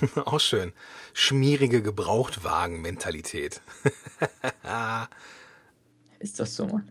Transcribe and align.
Auch 0.24 0.40
schön. 0.40 0.72
Schmierige 1.12 1.82
Gebrauchtwagen-Mentalität. 1.82 3.60
Ist 6.18 6.40
das 6.40 6.56
so, 6.56 6.66
Mann? 6.66 6.90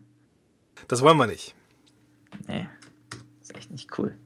Das 0.88 1.02
wollen 1.02 1.18
wir 1.18 1.28
nicht. 1.28 1.56
Nee, 2.48 2.68
ist 3.42 3.56
echt 3.56 3.70
nicht 3.72 3.98
cool. 3.98 4.18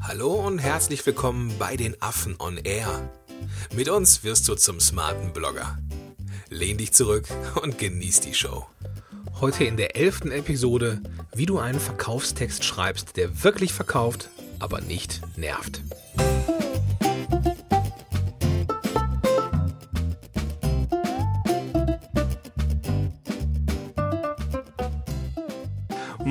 Hallo 0.00 0.34
und 0.34 0.58
herzlich 0.58 1.04
willkommen 1.06 1.52
bei 1.58 1.76
den 1.76 2.00
Affen 2.00 2.36
on 2.38 2.56
Air. 2.58 3.10
Mit 3.74 3.88
uns 3.88 4.22
wirst 4.22 4.48
du 4.48 4.54
zum 4.54 4.78
smarten 4.80 5.32
Blogger. 5.32 5.78
Lehn 6.50 6.78
dich 6.78 6.92
zurück 6.92 7.26
und 7.62 7.78
genieß 7.78 8.20
die 8.20 8.34
Show. 8.34 8.66
Heute 9.40 9.64
in 9.64 9.76
der 9.76 9.96
elften 9.96 10.30
Episode, 10.30 11.00
wie 11.34 11.46
du 11.46 11.58
einen 11.58 11.80
Verkaufstext 11.80 12.64
schreibst, 12.64 13.16
der 13.16 13.42
wirklich 13.42 13.72
verkauft, 13.72 14.30
aber 14.60 14.80
nicht 14.80 15.20
nervt. 15.36 15.82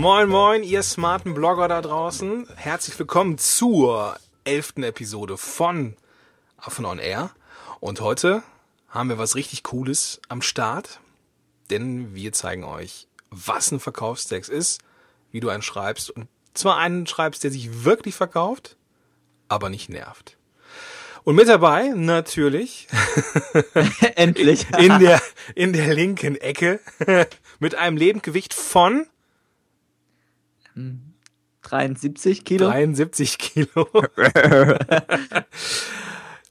Moin, 0.05 0.29
moin, 0.29 0.61
ihr 0.61 0.83
smarten 0.83 1.33
Blogger 1.33 1.67
da 1.67 1.81
draußen. 1.81 2.47
Herzlich 2.57 2.99
willkommen 2.99 3.39
zur 3.39 4.15
elften 4.43 4.83
Episode 4.83 5.35
von 5.35 5.97
Affen 6.57 6.85
on 6.85 6.99
Air. 6.99 7.31
Und 7.79 8.01
heute 8.01 8.43
haben 8.87 9.09
wir 9.09 9.17
was 9.17 9.33
richtig 9.33 9.63
Cooles 9.63 10.21
am 10.29 10.43
Start, 10.43 10.99
denn 11.71 12.13
wir 12.13 12.33
zeigen 12.33 12.65
euch, 12.65 13.07
was 13.31 13.71
ein 13.71 13.79
Verkaufstext 13.79 14.47
ist, 14.47 14.79
wie 15.31 15.39
du 15.39 15.49
einen 15.49 15.63
schreibst 15.63 16.11
und 16.11 16.27
zwar 16.53 16.77
einen 16.77 17.07
schreibst, 17.07 17.43
der 17.43 17.49
sich 17.49 17.83
wirklich 17.83 18.13
verkauft, 18.13 18.77
aber 19.47 19.71
nicht 19.71 19.89
nervt. 19.89 20.37
Und 21.23 21.33
mit 21.33 21.47
dabei 21.47 21.87
natürlich 21.95 22.87
Endlich. 24.15 24.67
in 24.77 24.99
der 24.99 25.19
in 25.55 25.73
der 25.73 25.95
linken 25.95 26.35
Ecke 26.35 26.79
mit 27.59 27.73
einem 27.73 27.97
Lebendgewicht 27.97 28.53
von 28.53 29.07
73 31.61 32.43
Kilo. 32.45 32.67
73 32.69 33.37
Kilo. 33.37 33.87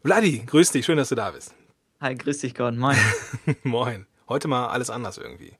Vladi, 0.04 0.42
grüß 0.46 0.72
dich, 0.72 0.84
schön, 0.84 0.96
dass 0.98 1.08
du 1.10 1.14
da 1.14 1.30
bist. 1.30 1.54
Hi, 2.00 2.14
grüß 2.14 2.38
dich, 2.38 2.54
Gott. 2.54 2.74
Moin. 2.76 2.96
Moin. 3.62 4.06
Heute 4.28 4.48
mal 4.48 4.68
alles 4.68 4.90
anders 4.90 5.18
irgendwie. 5.18 5.56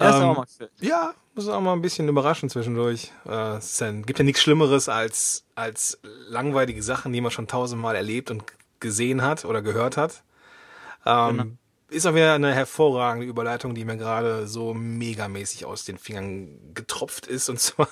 Ja, 0.00 0.10
ist 0.10 0.16
Ähm, 0.16 0.22
auch 0.22 0.36
mal. 0.36 0.46
Ja, 0.80 1.14
muss 1.34 1.48
auch 1.48 1.60
mal 1.60 1.72
ein 1.72 1.82
bisschen 1.82 2.08
überraschen 2.08 2.48
zwischendurch. 2.48 3.12
Äh, 3.24 3.58
gibt 4.02 4.18
ja 4.18 4.24
nichts 4.24 4.42
Schlimmeres 4.42 4.88
als, 4.88 5.44
als 5.54 5.98
langweilige 6.28 6.82
Sachen, 6.82 7.12
die 7.12 7.20
man 7.20 7.30
schon 7.30 7.46
tausendmal 7.46 7.94
erlebt 7.96 8.30
und 8.30 8.44
gesehen 8.80 9.22
hat 9.22 9.44
oder 9.44 9.62
gehört 9.62 9.96
hat. 9.96 10.22
Ähm, 11.04 11.36
Genau. 11.38 11.50
Ist 11.88 12.06
auch 12.06 12.14
wieder 12.14 12.34
eine 12.34 12.52
hervorragende 12.52 13.26
Überleitung, 13.26 13.74
die 13.74 13.84
mir 13.84 13.96
gerade 13.96 14.48
so 14.48 14.74
megamäßig 14.74 15.66
aus 15.66 15.84
den 15.84 15.98
Fingern 15.98 16.74
getropft 16.74 17.26
ist. 17.26 17.48
Und 17.48 17.60
zwar 17.60 17.88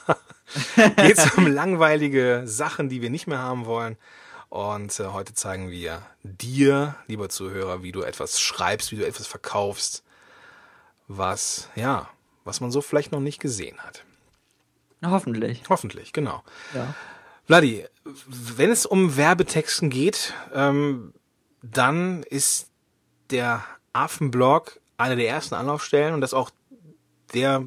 geht 0.96 1.18
es 1.18 1.34
um 1.36 1.46
langweilige 1.46 2.42
Sachen, 2.44 2.88
die 2.88 3.02
wir 3.02 3.10
nicht 3.10 3.26
mehr 3.26 3.38
haben 3.38 3.66
wollen. 3.66 3.96
Und 4.48 4.98
äh, 5.00 5.06
heute 5.06 5.34
zeigen 5.34 5.70
wir 5.70 6.02
dir, 6.22 6.96
lieber 7.06 7.28
Zuhörer, 7.28 7.82
wie 7.82 7.92
du 7.92 8.02
etwas 8.02 8.40
schreibst, 8.40 8.92
wie 8.92 8.96
du 8.96 9.06
etwas 9.06 9.26
verkaufst, 9.26 10.04
was, 11.08 11.68
ja, 11.74 12.08
was 12.44 12.60
man 12.60 12.70
so 12.70 12.80
vielleicht 12.80 13.12
noch 13.12 13.20
nicht 13.20 13.40
gesehen 13.40 13.78
hat. 13.78 14.04
Hoffentlich. 15.04 15.62
Hoffentlich, 15.68 16.12
genau. 16.12 16.42
Ja. 16.74 16.94
Vladi, 17.46 17.84
wenn 18.04 18.70
es 18.70 18.86
um 18.86 19.16
Werbetexten 19.16 19.90
geht, 19.90 20.32
ähm, 20.54 21.12
dann 21.62 22.22
ist 22.22 22.70
der 23.30 23.64
Affenblog 23.94 24.80
eine 24.96 25.16
der 25.16 25.28
ersten 25.28 25.54
Anlaufstellen 25.54 26.14
und 26.14 26.20
das 26.20 26.34
auch 26.34 26.50
der, 27.32 27.64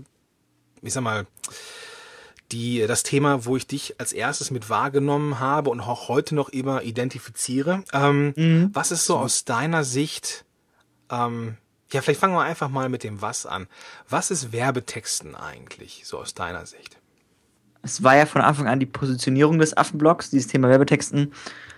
ich 0.82 0.94
sag 0.94 1.04
mal, 1.04 1.26
die, 2.52 2.86
das 2.88 3.04
Thema, 3.04 3.46
wo 3.46 3.58
ich 3.58 3.68
dich 3.68 4.00
als 4.00 4.14
erstes 4.14 4.52
mit 4.52 4.70
wahrgenommen 4.70 5.40
habe 5.40 5.70
und 5.70 5.82
auch 5.82 6.08
heute 6.08 6.34
noch 6.36 6.50
immer 6.50 6.84
identifiziere. 6.84 7.84
Ähm, 7.92 8.34
Was 8.74 8.92
ist 8.92 9.06
so 9.06 9.18
aus 9.18 9.44
deiner 9.44 9.84
Sicht, 9.84 10.46
ähm, 11.12 11.58
ja, 11.92 12.02
vielleicht 12.02 12.20
fangen 12.20 12.36
wir 12.36 12.42
einfach 12.42 12.70
mal 12.70 12.90
mit 12.90 13.04
dem 13.04 13.22
Was 13.22 13.46
an. 13.46 13.68
Was 14.08 14.32
ist 14.32 14.52
Werbetexten 14.52 15.36
eigentlich, 15.36 16.04
so 16.06 16.20
aus 16.20 16.34
deiner 16.34 16.66
Sicht? 16.66 16.98
Es 17.82 18.04
war 18.04 18.16
ja 18.16 18.26
von 18.26 18.42
Anfang 18.42 18.68
an 18.68 18.80
die 18.80 18.86
Positionierung 18.86 19.60
des 19.60 19.76
Affenblocks, 19.76 20.30
dieses 20.30 20.52
Thema 20.52 20.70
Werbetexten, 20.70 21.34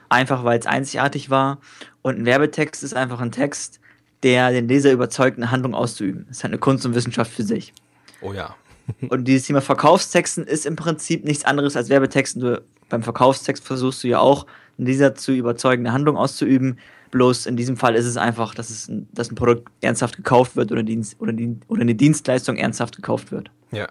einfach 0.08 0.44
weil 0.44 0.60
es 0.60 0.66
einzigartig 0.66 1.30
war. 1.30 1.60
Und 2.02 2.20
ein 2.20 2.26
Werbetext 2.26 2.84
ist 2.84 2.96
einfach 2.96 3.22
ein 3.22 3.32
Text, 3.32 3.79
der 4.24 4.52
den 4.52 4.68
Leser 4.68 4.92
überzeugt, 4.92 5.38
eine 5.38 5.52
Handlung 5.52 5.74
auszuüben. 5.74 6.28
Es 6.30 6.38
ist 6.38 6.44
halt 6.44 6.52
eine 6.52 6.60
Kunst 6.60 6.86
und 6.86 6.96
Wissenschaft 6.96 7.32
für 7.32 7.44
sich. 7.44 7.74
Oh 8.22 8.34
ja. 8.34 8.56
Und 9.10 9.26
dieses 9.26 9.46
Thema 9.46 9.62
Verkaufstexten 9.62 10.48
ist 10.48 10.66
im 10.66 10.76
Prinzip 10.76 11.24
nichts 11.24 11.46
anderes 11.46 11.76
als 11.76 11.90
Werbetexten. 11.90 12.42
Du, 12.42 12.64
beim 12.90 13.04
Verkaufstext 13.04 13.64
versuchst 13.64 14.04
du 14.04 14.08
ja 14.08 14.20
auch, 14.20 14.48
einen 14.80 14.88
Leser 14.88 15.14
zu 15.14 15.32
überzeugen, 15.32 15.86
eine 15.86 15.94
Handlung 15.94 16.18
auszuüben. 16.18 16.80
Bloß 17.12 17.46
in 17.46 17.56
diesem 17.56 17.78
Fall 17.78 17.96
ist 17.96 18.06
es 18.06 18.18
einfach, 18.18 18.56
dass, 18.56 18.70
es 18.70 18.88
ein, 18.88 19.08
dass 19.14 19.32
ein 19.32 19.36
Produkt 19.36 19.72
ernsthaft 19.82 20.18
gekauft 20.18 20.56
wird 20.56 20.72
oder, 20.72 20.84
Dienst, 20.84 21.20
oder, 21.20 21.34
die, 21.34 21.58
oder 21.68 21.82
eine 21.82 21.96
Dienstleistung 21.96 22.58
ernsthaft 22.58 22.96
gekauft 22.96 23.32
wird. 23.32 23.52
Ja. 23.72 23.88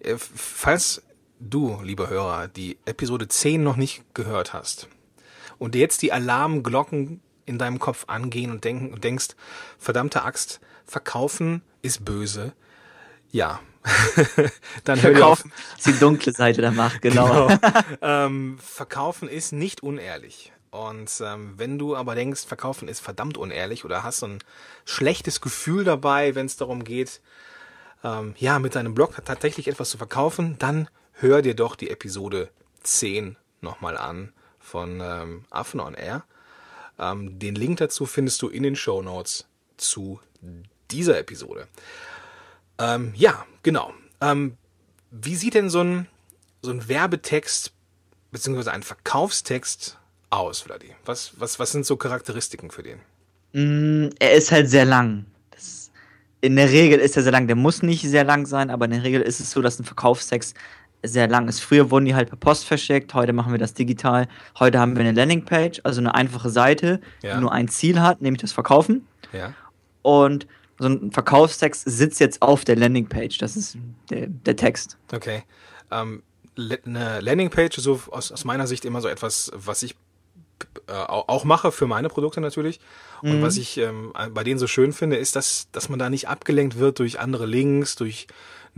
Äh, 0.00 0.14
Falls 0.16 1.02
du, 1.40 1.80
lieber 1.82 2.08
Hörer, 2.08 2.48
die 2.48 2.78
Episode 2.84 3.28
10 3.28 3.62
noch 3.62 3.76
nicht 3.76 4.02
gehört 4.14 4.52
hast 4.52 4.88
und 5.58 5.74
jetzt 5.74 6.02
die 6.02 6.12
Alarmglocken 6.12 7.20
in 7.48 7.58
deinem 7.58 7.78
Kopf 7.78 8.04
angehen 8.06 8.50
und 8.50 8.64
denken 8.64 8.92
und 8.92 9.04
denkst, 9.04 9.28
verdammte 9.78 10.22
Axt, 10.22 10.60
verkaufen 10.84 11.62
ist 11.82 12.04
böse. 12.04 12.52
Ja. 13.30 13.60
Dann 14.84 15.00
hör 15.02 15.14
dir 15.14 15.26
auf. 15.26 15.38
Verkaufen 15.40 15.52
ist 15.76 15.86
die 15.86 15.98
dunkle 15.98 16.32
Seite 16.32 16.60
der 16.60 16.72
Macht, 16.72 17.00
genau. 17.02 17.48
ähm, 18.02 18.58
verkaufen 18.60 19.28
ist 19.28 19.52
nicht 19.52 19.82
unehrlich. 19.82 20.52
Und 20.70 21.10
ähm, 21.24 21.54
wenn 21.56 21.78
du 21.78 21.96
aber 21.96 22.14
denkst, 22.14 22.44
verkaufen 22.44 22.88
ist 22.88 23.00
verdammt 23.00 23.38
unehrlich 23.38 23.84
oder 23.84 24.02
hast 24.02 24.18
so 24.18 24.26
ein 24.26 24.38
schlechtes 24.84 25.40
Gefühl 25.40 25.84
dabei, 25.84 26.34
wenn 26.34 26.46
es 26.46 26.56
darum 26.56 26.84
geht, 26.84 27.20
ähm, 28.04 28.34
ja, 28.38 28.58
mit 28.58 28.74
deinem 28.74 28.94
Blog 28.94 29.16
tatsächlich 29.24 29.68
etwas 29.68 29.90
zu 29.90 29.98
verkaufen, 29.98 30.56
dann 30.58 30.88
hör 31.12 31.42
dir 31.42 31.54
doch 31.54 31.74
die 31.74 31.90
Episode 31.90 32.50
10 32.82 33.36
nochmal 33.60 33.96
an 33.96 34.32
von 34.60 35.00
ähm, 35.02 35.44
Affen 35.50 35.80
on 35.80 35.94
Air. 35.94 36.24
Ähm, 36.98 37.38
den 37.38 37.54
Link 37.54 37.78
dazu 37.78 38.06
findest 38.06 38.42
du 38.42 38.48
in 38.48 38.62
den 38.62 38.76
Show 38.76 39.02
Notes 39.02 39.46
zu 39.76 40.20
dieser 40.90 41.18
Episode. 41.18 41.68
Ähm, 42.78 43.12
ja, 43.16 43.44
genau. 43.62 43.92
Ähm, 44.20 44.56
wie 45.10 45.36
sieht 45.36 45.54
denn 45.54 45.70
so 45.70 45.80
ein, 45.80 46.06
so 46.62 46.70
ein 46.70 46.88
Werbetext 46.88 47.72
beziehungsweise 48.30 48.72
ein 48.72 48.82
Verkaufstext 48.82 49.98
aus, 50.30 50.60
Vladi? 50.60 50.94
Was, 51.04 51.32
was, 51.38 51.58
was 51.58 51.72
sind 51.72 51.86
so 51.86 51.96
Charakteristiken 51.96 52.70
für 52.70 52.82
den? 52.82 53.00
Mm, 53.52 54.10
er 54.18 54.32
ist 54.32 54.52
halt 54.52 54.68
sehr 54.68 54.84
lang. 54.84 55.26
Das, 55.50 55.90
in 56.40 56.56
der 56.56 56.70
Regel 56.70 56.98
ist 56.98 57.16
er 57.16 57.22
sehr 57.22 57.32
lang. 57.32 57.46
Der 57.46 57.56
muss 57.56 57.82
nicht 57.82 58.02
sehr 58.02 58.24
lang 58.24 58.46
sein, 58.46 58.70
aber 58.70 58.84
in 58.84 58.92
der 58.92 59.04
Regel 59.04 59.22
ist 59.22 59.40
es 59.40 59.50
so, 59.50 59.62
dass 59.62 59.78
ein 59.78 59.84
Verkaufstext 59.84 60.56
sehr 61.02 61.28
lang 61.28 61.48
ist. 61.48 61.60
Früher 61.60 61.90
wurden 61.90 62.04
die 62.06 62.14
halt 62.14 62.28
per 62.28 62.36
Post 62.38 62.64
verschickt, 62.64 63.14
heute 63.14 63.32
machen 63.32 63.52
wir 63.52 63.58
das 63.58 63.74
digital. 63.74 64.26
Heute 64.58 64.78
haben 64.80 64.96
wir 64.96 65.00
eine 65.00 65.12
Landingpage, 65.12 65.80
also 65.84 66.00
eine 66.00 66.14
einfache 66.14 66.50
Seite, 66.50 67.00
Ja. 67.22 67.34
die 67.34 67.40
nur 67.40 67.52
ein 67.52 67.68
Ziel 67.68 68.00
hat, 68.00 68.20
nämlich 68.20 68.40
das 68.40 68.52
Verkaufen. 68.52 69.06
Ja. 69.32 69.54
Und 70.02 70.46
so 70.78 70.88
ein 70.88 71.10
Verkaufstext 71.12 71.84
sitzt 71.86 72.20
jetzt 72.20 72.42
auf 72.42 72.64
der 72.64 72.76
Landingpage. 72.76 73.38
Das 73.38 73.56
ist 73.56 73.76
der, 74.10 74.26
der 74.28 74.56
Text. 74.56 74.96
Okay. 75.12 75.42
Ähm, 75.90 76.22
eine 76.56 77.20
Landingpage 77.20 77.78
ist 77.78 77.84
so 77.84 78.00
aus, 78.10 78.32
aus 78.32 78.44
meiner 78.44 78.66
Sicht 78.66 78.84
immer 78.84 79.00
so 79.00 79.08
etwas, 79.08 79.50
was 79.54 79.82
ich 79.82 79.94
äh, 80.88 80.92
au- 80.92 81.24
auch 81.28 81.44
mache 81.44 81.70
für 81.70 81.86
meine 81.86 82.08
Produkte 82.08 82.40
natürlich. 82.40 82.80
Und 83.22 83.42
was 83.42 83.56
ich 83.56 83.78
ähm, 83.78 84.12
bei 84.32 84.44
denen 84.44 84.60
so 84.60 84.66
schön 84.68 84.92
finde, 84.92 85.16
ist, 85.16 85.34
dass, 85.34 85.68
dass 85.72 85.88
man 85.88 85.98
da 85.98 86.08
nicht 86.10 86.28
abgelenkt 86.28 86.78
wird 86.78 87.00
durch 87.00 87.18
andere 87.18 87.46
Links, 87.46 87.96
durch 87.96 88.28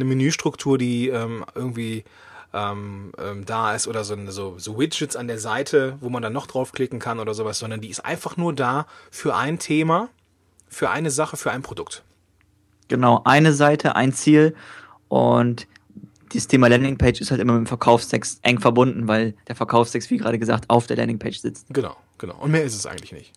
eine 0.00 0.08
Menüstruktur, 0.08 0.79
die 0.79 1.08
ähm, 1.08 1.44
irgendwie 1.55 2.05
ähm, 2.52 3.12
ähm, 3.19 3.44
da 3.44 3.75
ist 3.75 3.87
oder 3.87 4.05
so, 4.05 4.17
so, 4.31 4.58
so 4.58 4.79
Widgets 4.79 5.17
an 5.17 5.29
der 5.29 5.38
Seite, 5.38 5.97
wo 6.00 6.08
man 6.08 6.23
dann 6.23 6.32
noch 6.32 6.47
draufklicken 6.47 6.99
kann 6.99 7.20
oder 7.20 7.35
sowas, 7.35 7.58
sondern 7.58 7.81
die 7.81 7.88
ist 7.88 8.05
einfach 8.05 8.37
nur 8.37 8.55
da 8.55 8.87
für 9.11 9.37
ein 9.37 9.58
Thema, 9.58 10.08
für 10.69 10.91
eine 10.91 11.11
Sache, 11.11 11.37
für 11.37 11.50
ein 11.50 11.62
Produkt. 11.62 12.02
Genau, 12.88 13.23
eine 13.25 13.52
Seite, 13.52 13.94
ein 13.94 14.12
Ziel. 14.12 14.56
Und 15.08 15.69
dieses 16.32 16.49
Thema 16.49 16.69
Landingpage 16.69 17.20
ist 17.20 17.31
halt 17.31 17.41
immer 17.41 17.53
mit 17.53 17.62
dem 17.62 17.67
Verkaufstext 17.67 18.41
eng 18.43 18.58
verbunden, 18.58 19.06
weil 19.06 19.35
der 19.46 19.55
Verkaufstext, 19.55 20.11
wie 20.11 20.17
gerade 20.17 20.38
gesagt, 20.38 20.69
auf 20.69 20.87
der 20.87 20.96
Landingpage 20.96 21.38
sitzt. 21.38 21.67
Genau, 21.70 21.96
genau. 22.19 22.37
Und 22.41 22.50
mehr 22.50 22.64
ist 22.64 22.75
es 22.75 22.87
eigentlich 22.87 23.12
nicht. 23.12 23.32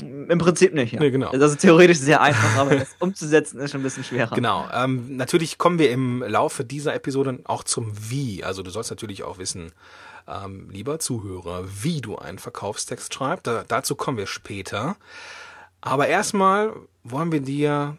Im 0.00 0.38
Prinzip 0.38 0.74
nicht, 0.74 0.92
ja. 0.92 1.00
Nee, 1.00 1.10
genau. 1.10 1.32
Das 1.32 1.52
ist 1.52 1.60
theoretisch 1.60 1.98
sehr 1.98 2.20
einfach, 2.20 2.56
aber 2.56 2.76
das 2.76 2.94
umzusetzen 3.00 3.58
ist 3.58 3.72
schon 3.72 3.80
ein 3.80 3.84
bisschen 3.84 4.04
schwerer. 4.04 4.34
Genau. 4.34 4.68
Ähm, 4.72 5.16
natürlich 5.16 5.58
kommen 5.58 5.78
wir 5.78 5.90
im 5.90 6.22
Laufe 6.22 6.64
dieser 6.64 6.94
Episode 6.94 7.40
auch 7.44 7.64
zum 7.64 7.92
Wie. 8.10 8.44
Also 8.44 8.62
du 8.62 8.70
sollst 8.70 8.90
natürlich 8.90 9.24
auch 9.24 9.38
wissen, 9.38 9.72
ähm, 10.28 10.70
lieber 10.70 11.00
Zuhörer, 11.00 11.64
wie 11.82 12.00
du 12.00 12.16
einen 12.16 12.38
Verkaufstext 12.38 13.12
schreibst. 13.12 13.46
Da, 13.46 13.64
dazu 13.66 13.96
kommen 13.96 14.18
wir 14.18 14.26
später. 14.26 14.96
Aber 15.80 16.06
erstmal 16.06 16.74
wollen 17.02 17.32
wir 17.32 17.40
dir 17.40 17.96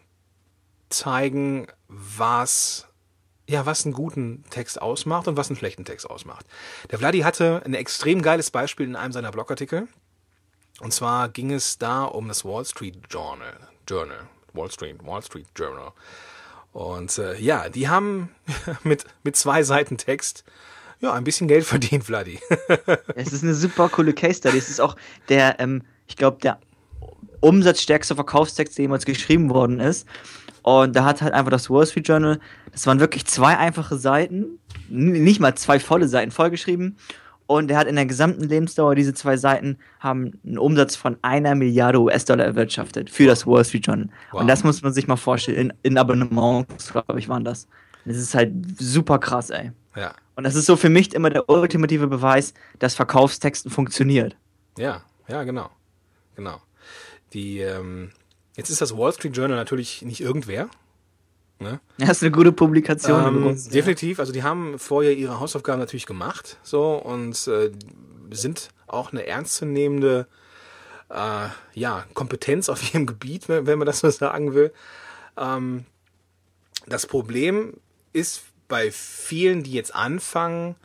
zeigen, 0.88 1.66
was 1.88 2.86
ja, 3.50 3.66
was 3.66 3.84
einen 3.84 3.94
guten 3.94 4.44
Text 4.50 4.80
ausmacht 4.80 5.26
und 5.26 5.36
was 5.36 5.50
einen 5.50 5.56
schlechten 5.56 5.84
Text 5.84 6.08
ausmacht. 6.08 6.46
Der 6.90 7.00
Vladi 7.00 7.20
hatte 7.20 7.62
ein 7.64 7.74
extrem 7.74 8.22
geiles 8.22 8.52
Beispiel 8.52 8.86
in 8.86 8.94
einem 8.94 9.12
seiner 9.12 9.32
Blogartikel. 9.32 9.88
Und 10.80 10.92
zwar 10.92 11.28
ging 11.28 11.52
es 11.52 11.78
da 11.78 12.04
um 12.04 12.28
das 12.28 12.44
Wall 12.44 12.64
Street 12.64 12.96
Journal. 13.08 13.54
Journal. 13.88 14.28
Wall 14.52 14.70
Street, 14.70 14.96
Wall 15.04 15.22
Street 15.22 15.46
Journal. 15.56 15.92
Und 16.72 17.18
äh, 17.18 17.38
ja, 17.38 17.68
die 17.68 17.88
haben 17.88 18.30
mit, 18.84 19.04
mit 19.22 19.36
zwei 19.36 19.62
Seiten 19.62 19.96
Text 19.96 20.44
ja, 21.00 21.14
ein 21.14 21.24
bisschen 21.24 21.48
Geld 21.48 21.64
verdient, 21.64 22.04
Vladi. 22.04 22.38
es 23.14 23.32
ist 23.32 23.42
eine 23.42 23.54
super 23.54 23.88
coole 23.88 24.12
Case 24.12 24.34
Study. 24.34 24.58
Es 24.58 24.68
ist 24.68 24.80
auch 24.80 24.96
der, 25.28 25.58
ähm, 25.58 25.82
ich 26.06 26.16
glaube, 26.16 26.38
der 26.42 26.60
umsatzstärkste 27.40 28.14
Verkaufstext, 28.14 28.76
der 28.76 28.84
jemals 28.84 29.06
geschrieben 29.06 29.50
worden 29.50 29.80
ist. 29.80 30.06
Und 30.62 30.94
da 30.94 31.04
hat 31.04 31.22
halt 31.22 31.32
einfach 31.32 31.50
das 31.50 31.70
Wall 31.70 31.86
Street 31.86 32.06
Journal, 32.06 32.38
das 32.72 32.86
waren 32.86 33.00
wirklich 33.00 33.24
zwei 33.24 33.56
einfache 33.56 33.96
Seiten, 33.96 34.58
nicht 34.90 35.40
mal 35.40 35.54
zwei 35.54 35.80
volle 35.80 36.06
Seiten 36.06 36.30
vollgeschrieben. 36.30 36.98
Und 37.50 37.68
er 37.68 37.78
hat 37.78 37.88
in 37.88 37.96
der 37.96 38.06
gesamten 38.06 38.44
Lebensdauer 38.44 38.94
diese 38.94 39.12
zwei 39.12 39.36
Seiten 39.36 39.76
haben 39.98 40.38
einen 40.46 40.56
Umsatz 40.56 40.94
von 40.94 41.16
einer 41.22 41.56
Milliarde 41.56 42.00
US-Dollar 42.00 42.44
erwirtschaftet 42.44 43.10
für 43.10 43.26
das 43.26 43.44
Wall 43.44 43.64
Street 43.64 43.84
Journal. 43.84 44.08
Wow. 44.30 44.42
Und 44.42 44.46
das 44.46 44.62
muss 44.62 44.82
man 44.82 44.92
sich 44.92 45.08
mal 45.08 45.16
vorstellen. 45.16 45.56
In, 45.56 45.72
in 45.82 45.98
Abonnements, 45.98 46.92
glaube 46.92 47.18
ich, 47.18 47.28
waren 47.28 47.44
das. 47.44 47.66
Das 48.04 48.16
ist 48.16 48.36
halt 48.36 48.52
super 48.78 49.18
krass, 49.18 49.50
ey. 49.50 49.72
Ja. 49.96 50.14
Und 50.36 50.44
das 50.44 50.54
ist 50.54 50.66
so 50.66 50.76
für 50.76 50.90
mich 50.90 51.12
immer 51.12 51.28
der 51.28 51.48
ultimative 51.48 52.06
Beweis, 52.06 52.54
dass 52.78 52.94
Verkaufstexten 52.94 53.68
funktioniert. 53.68 54.36
Ja, 54.78 55.02
ja, 55.26 55.42
genau. 55.42 55.70
Genau. 56.36 56.60
Die, 57.32 57.58
ähm, 57.58 58.12
Jetzt 58.54 58.70
ist 58.70 58.80
das 58.80 58.96
Wall 58.96 59.12
Street 59.12 59.36
Journal 59.36 59.56
natürlich 59.56 60.02
nicht 60.02 60.20
irgendwer. 60.20 60.68
Ne? 61.60 61.78
Das 61.98 62.10
ist 62.10 62.22
eine 62.22 62.30
gute 62.32 62.52
Publikation. 62.52 63.46
Ähm, 63.46 63.70
definitiv. 63.70 64.18
Also 64.18 64.32
die 64.32 64.42
haben 64.42 64.78
vorher 64.78 65.12
ihre 65.12 65.40
Hausaufgaben 65.40 65.78
natürlich 65.78 66.06
gemacht, 66.06 66.56
so 66.62 66.94
und 66.94 67.46
äh, 67.48 67.70
sind 68.30 68.70
auch 68.86 69.12
eine 69.12 69.26
ernstzunehmende 69.26 70.26
äh, 71.10 71.48
ja, 71.74 72.06
Kompetenz 72.14 72.68
auf 72.68 72.94
ihrem 72.94 73.06
Gebiet, 73.06 73.48
wenn 73.48 73.78
man 73.78 73.86
das 73.86 74.00
so 74.00 74.10
sagen 74.10 74.54
will. 74.54 74.72
Ähm, 75.36 75.84
das 76.86 77.06
Problem 77.06 77.74
ist 78.12 78.42
bei 78.68 78.90
vielen, 78.90 79.62
die 79.62 79.72
jetzt 79.72 79.94
anfangen, 79.94 80.76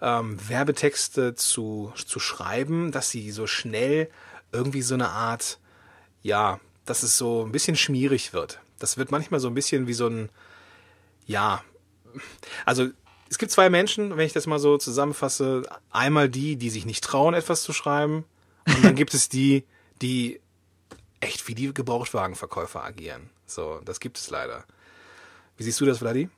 ähm, 0.00 0.38
Werbetexte 0.48 1.34
zu, 1.34 1.92
zu 1.94 2.18
schreiben, 2.18 2.90
dass 2.90 3.10
sie 3.10 3.30
so 3.30 3.46
schnell 3.46 4.10
irgendwie 4.52 4.82
so 4.82 4.94
eine 4.94 5.10
Art, 5.10 5.58
ja, 6.22 6.58
dass 6.86 7.02
es 7.02 7.18
so 7.18 7.44
ein 7.44 7.52
bisschen 7.52 7.76
schmierig 7.76 8.32
wird. 8.32 8.60
Das 8.78 8.96
wird 8.96 9.10
manchmal 9.10 9.40
so 9.40 9.48
ein 9.48 9.54
bisschen 9.54 9.86
wie 9.86 9.94
so 9.94 10.08
ein, 10.08 10.28
ja, 11.26 11.62
also 12.64 12.88
es 13.30 13.38
gibt 13.38 13.52
zwei 13.52 13.68
Menschen, 13.68 14.16
wenn 14.16 14.26
ich 14.26 14.32
das 14.32 14.46
mal 14.46 14.58
so 14.58 14.78
zusammenfasse. 14.78 15.62
Einmal 15.90 16.28
die, 16.28 16.56
die 16.56 16.70
sich 16.70 16.86
nicht 16.86 17.04
trauen, 17.04 17.34
etwas 17.34 17.62
zu 17.62 17.72
schreiben. 17.72 18.24
Und 18.66 18.84
dann 18.84 18.94
gibt 18.94 19.14
es 19.14 19.28
die, 19.28 19.64
die 20.00 20.40
echt 21.20 21.48
wie 21.48 21.54
die 21.54 21.72
Gebrauchtwagenverkäufer 21.72 22.82
agieren. 22.82 23.30
So, 23.46 23.80
das 23.84 24.00
gibt 24.00 24.18
es 24.18 24.30
leider. 24.30 24.64
Wie 25.56 25.64
siehst 25.64 25.80
du 25.80 25.86
das, 25.86 25.98
Vladi? 25.98 26.28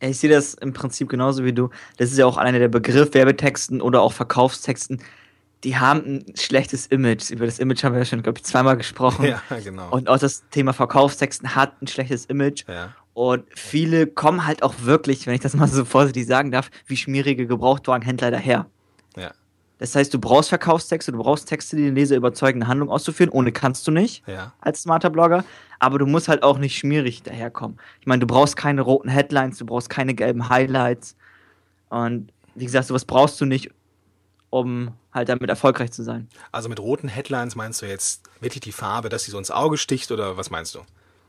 Ich 0.00 0.18
sehe 0.18 0.30
das 0.30 0.54
im 0.54 0.72
Prinzip 0.72 1.08
genauso 1.08 1.44
wie 1.44 1.52
du. 1.52 1.70
Das 1.98 2.10
ist 2.10 2.18
ja 2.18 2.26
auch 2.26 2.36
einer 2.36 2.58
der 2.58 2.68
Begriff 2.68 3.12
Werbetexten 3.12 3.82
oder 3.82 4.00
auch 4.00 4.12
Verkaufstexten 4.12 5.02
die 5.64 5.76
haben 5.76 6.00
ein 6.06 6.24
schlechtes 6.36 6.86
Image. 6.86 7.30
Über 7.30 7.46
das 7.46 7.58
Image 7.58 7.84
haben 7.84 7.92
wir 7.92 8.00
ja 8.00 8.04
schon, 8.04 8.22
glaube 8.22 8.38
ich, 8.38 8.44
zweimal 8.44 8.76
gesprochen. 8.76 9.26
Ja, 9.26 9.42
genau. 9.62 9.90
Und 9.90 10.08
auch 10.08 10.18
das 10.18 10.48
Thema 10.50 10.72
Verkaufstexten 10.72 11.54
hat 11.54 11.80
ein 11.82 11.86
schlechtes 11.86 12.24
Image. 12.26 12.64
Ja. 12.66 12.94
Und 13.12 13.44
viele 13.50 14.06
kommen 14.06 14.46
halt 14.46 14.62
auch 14.62 14.74
wirklich, 14.82 15.26
wenn 15.26 15.34
ich 15.34 15.40
das 15.40 15.54
mal 15.54 15.68
so 15.68 15.84
vorsichtig 15.84 16.26
sagen 16.26 16.50
darf, 16.50 16.70
wie 16.86 16.96
schmierige 16.96 17.46
Gebrauchtwagenhändler 17.46 18.30
daher. 18.30 18.66
Ja. 19.16 19.32
Das 19.78 19.94
heißt, 19.94 20.12
du 20.12 20.18
brauchst 20.18 20.50
Verkaufstexte, 20.50 21.12
du 21.12 21.18
brauchst 21.18 21.48
Texte, 21.48 21.76
die 21.76 21.84
den 21.84 21.94
Leser 21.94 22.16
überzeugen, 22.16 22.62
eine 22.62 22.68
Handlung 22.68 22.90
auszuführen. 22.90 23.30
Ohne 23.30 23.50
kannst 23.52 23.86
du 23.86 23.90
nicht 23.90 24.26
ja. 24.26 24.52
als 24.60 24.82
smarter 24.82 25.10
Blogger. 25.10 25.44
Aber 25.78 25.98
du 25.98 26.06
musst 26.06 26.28
halt 26.28 26.42
auch 26.42 26.58
nicht 26.58 26.76
schmierig 26.76 27.22
daherkommen. 27.22 27.78
Ich 28.00 28.06
meine, 28.06 28.20
du 28.20 28.26
brauchst 28.26 28.56
keine 28.56 28.82
roten 28.82 29.08
Headlines, 29.08 29.58
du 29.58 29.66
brauchst 29.66 29.90
keine 29.90 30.14
gelben 30.14 30.48
Highlights. 30.48 31.16
Und 31.88 32.32
wie 32.54 32.64
gesagt, 32.64 32.86
sowas 32.86 33.04
brauchst 33.04 33.40
du 33.40 33.46
nicht, 33.46 33.70
um 34.50 34.92
halt 35.12 35.28
damit 35.28 35.48
erfolgreich 35.48 35.92
zu 35.92 36.02
sein. 36.02 36.28
Also 36.52 36.68
mit 36.68 36.78
roten 36.80 37.08
Headlines 37.08 37.56
meinst 37.56 37.82
du 37.82 37.86
jetzt 37.86 38.28
wirklich 38.40 38.60
die 38.60 38.72
Farbe, 38.72 39.08
dass 39.08 39.24
sie 39.24 39.30
so 39.30 39.38
ins 39.38 39.50
Auge 39.50 39.78
sticht 39.78 40.12
oder 40.12 40.36
was 40.36 40.50
meinst 40.50 40.74
du? 40.74 40.80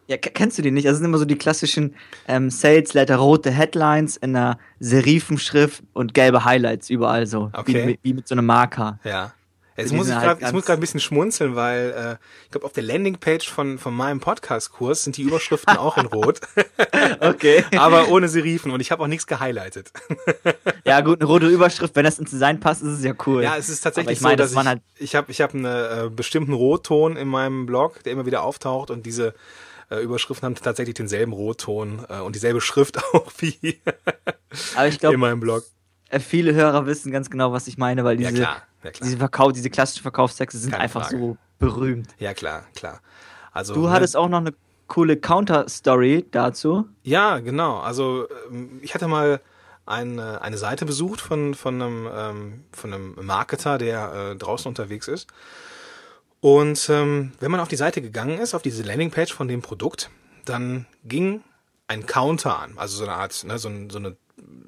Ja, 0.07 0.17
kennst 0.17 0.57
du 0.57 0.61
die 0.61 0.71
nicht? 0.71 0.85
Das 0.85 0.97
sind 0.97 1.05
immer 1.05 1.17
so 1.17 1.25
die 1.25 1.37
klassischen 1.37 1.95
ähm, 2.27 2.49
Sales 2.49 2.93
Letter, 2.93 3.15
rote 3.15 3.49
Headlines 3.49 4.17
in 4.17 4.35
einer 4.35 4.57
Serifenschrift 4.79 5.83
und 5.93 6.13
gelbe 6.13 6.43
Highlights 6.43 6.89
überall 6.89 7.27
so. 7.27 7.49
Okay. 7.53 7.87
Wie, 7.87 7.99
wie 8.09 8.13
mit 8.15 8.27
so 8.27 8.35
einem 8.35 8.45
Marker. 8.45 8.99
Ja. 9.03 9.33
Jetzt 9.81 9.93
muss 9.93 10.07
ich, 10.07 10.13
grad, 10.13 10.41
halt 10.41 10.53
gerade 10.53 10.73
ein 10.73 10.79
bisschen 10.79 10.99
schmunzeln, 10.99 11.55
weil 11.55 12.17
äh, 12.19 12.25
ich 12.45 12.51
glaube, 12.51 12.65
auf 12.65 12.73
der 12.73 12.83
Landingpage 12.83 13.49
von, 13.49 13.77
von 13.77 13.93
meinem 13.93 14.19
Podcast-Kurs 14.19 15.03
sind 15.03 15.17
die 15.17 15.23
Überschriften 15.23 15.77
auch 15.77 15.97
in 15.97 16.05
Rot. 16.05 16.41
okay. 17.19 17.63
Aber 17.77 18.09
ohne 18.09 18.27
Serifen 18.29 18.71
und 18.71 18.79
ich 18.79 18.91
habe 18.91 19.03
auch 19.03 19.07
nichts 19.07 19.27
gehighlightet. 19.27 19.91
ja, 20.85 21.01
gut, 21.01 21.21
eine 21.21 21.27
rote 21.27 21.47
Überschrift, 21.47 21.95
wenn 21.95 22.05
das 22.05 22.19
ins 22.19 22.31
Design 22.31 22.59
passt, 22.59 22.81
ist 22.81 22.99
es 22.99 23.03
ja 23.03 23.13
cool. 23.25 23.43
Ja, 23.43 23.57
es 23.57 23.69
ist 23.69 23.81
tatsächlich 23.81 24.17
ich 24.17 24.21
mein, 24.21 24.31
so, 24.31 24.37
dass 24.37 24.51
ich, 24.51 24.57
halt 24.57 24.81
ich 24.97 25.15
habe 25.15 25.31
ich 25.31 25.41
hab 25.41 25.53
einen 25.53 25.65
äh, 25.65 26.09
bestimmten 26.09 26.53
Rotton 26.53 27.17
in 27.17 27.27
meinem 27.27 27.65
Blog, 27.65 28.03
der 28.03 28.13
immer 28.13 28.25
wieder 28.25 28.43
auftaucht 28.43 28.91
und 28.91 29.05
diese 29.05 29.33
äh, 29.91 29.97
Überschriften 30.01 30.45
haben 30.45 30.55
tatsächlich 30.55 30.95
denselben 30.95 31.33
Rotton 31.33 32.05
äh, 32.09 32.19
und 32.19 32.35
dieselbe 32.35 32.61
Schrift 32.61 33.03
auch 33.13 33.31
wie 33.39 33.79
Aber 34.75 34.87
ich 34.87 34.99
glaub, 34.99 35.13
in 35.13 35.19
meinem 35.19 35.39
Blog. 35.39 35.63
Äh, 36.11 36.19
viele 36.19 36.53
Hörer 36.53 36.85
wissen 36.85 37.11
ganz 37.11 37.29
genau, 37.29 37.51
was 37.51 37.67
ich 37.67 37.77
meine, 37.77 38.03
weil 38.03 38.17
diese, 38.17 38.33
ja, 38.33 38.57
ja, 38.83 38.91
diese, 38.91 39.17
Verkauf, 39.17 39.53
diese 39.53 39.69
klassischen 39.69 40.03
Verkaufstexte 40.03 40.59
sind 40.59 40.71
Keine 40.71 40.83
einfach 40.83 41.03
Frage. 41.03 41.17
so 41.17 41.37
berühmt. 41.57 42.09
Ja, 42.19 42.33
klar, 42.33 42.65
klar. 42.75 43.01
Also, 43.53 43.73
du 43.73 43.89
hattest 43.89 44.15
auch 44.15 44.29
noch 44.29 44.39
eine 44.39 44.53
coole 44.87 45.15
Counter-Story 45.15 46.25
dazu. 46.31 46.85
Ja, 47.03 47.39
genau. 47.39 47.79
Also 47.79 48.27
ähm, 48.51 48.79
ich 48.81 48.93
hatte 48.93 49.07
mal 49.07 49.39
eine, 49.85 50.41
eine 50.41 50.57
Seite 50.57 50.85
besucht 50.85 51.21
von, 51.21 51.53
von, 51.53 51.81
einem, 51.81 52.09
ähm, 52.13 52.63
von 52.73 52.93
einem 52.93 53.15
Marketer, 53.21 53.77
der 53.77 54.31
äh, 54.31 54.35
draußen 54.35 54.67
unterwegs 54.67 55.07
ist. 55.07 55.29
Und 56.41 56.89
ähm, 56.89 57.31
wenn 57.39 57.51
man 57.51 57.61
auf 57.61 57.69
die 57.69 57.77
Seite 57.77 58.01
gegangen 58.01 58.37
ist, 58.39 58.53
auf 58.53 58.63
diese 58.63 58.83
Landingpage 58.83 59.31
von 59.31 59.47
dem 59.47 59.61
Produkt, 59.61 60.09
dann 60.43 60.85
ging 61.05 61.41
ein 61.91 62.05
Counter 62.05 62.57
an, 62.57 62.73
also 62.77 62.97
so 62.97 63.03
eine 63.03 63.13
Art, 63.13 63.43
ne, 63.43 63.59
so, 63.59 63.69
so 63.89 63.97
eine 63.97 64.15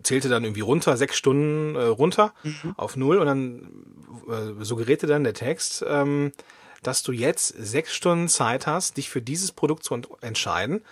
zählte 0.04 0.28
dann 0.28 0.44
irgendwie 0.44 0.62
runter, 0.62 0.98
sechs 0.98 1.16
Stunden 1.16 1.76
äh, 1.76 1.84
runter 1.84 2.34
mhm. 2.44 2.74
auf 2.76 2.98
null 2.98 3.18
und 3.18 3.26
dann 3.26 3.70
äh, 4.28 4.64
suggerierte 4.64 5.08
dann 5.08 5.24
der 5.24 5.34
Text, 5.34 5.86
ähm, 5.88 6.34
dass 6.84 7.02
du 7.02 7.14
jetzt 7.14 7.48
sechs 7.58 7.94
Stunden 7.94 8.28
Zeit 8.28 8.68
hast, 8.68 8.98
dich 8.98 9.10
für 9.10 9.22
dieses 9.22 9.54
Produkt 9.54 9.86
zu 9.86 10.00
entscheiden. 10.20 10.84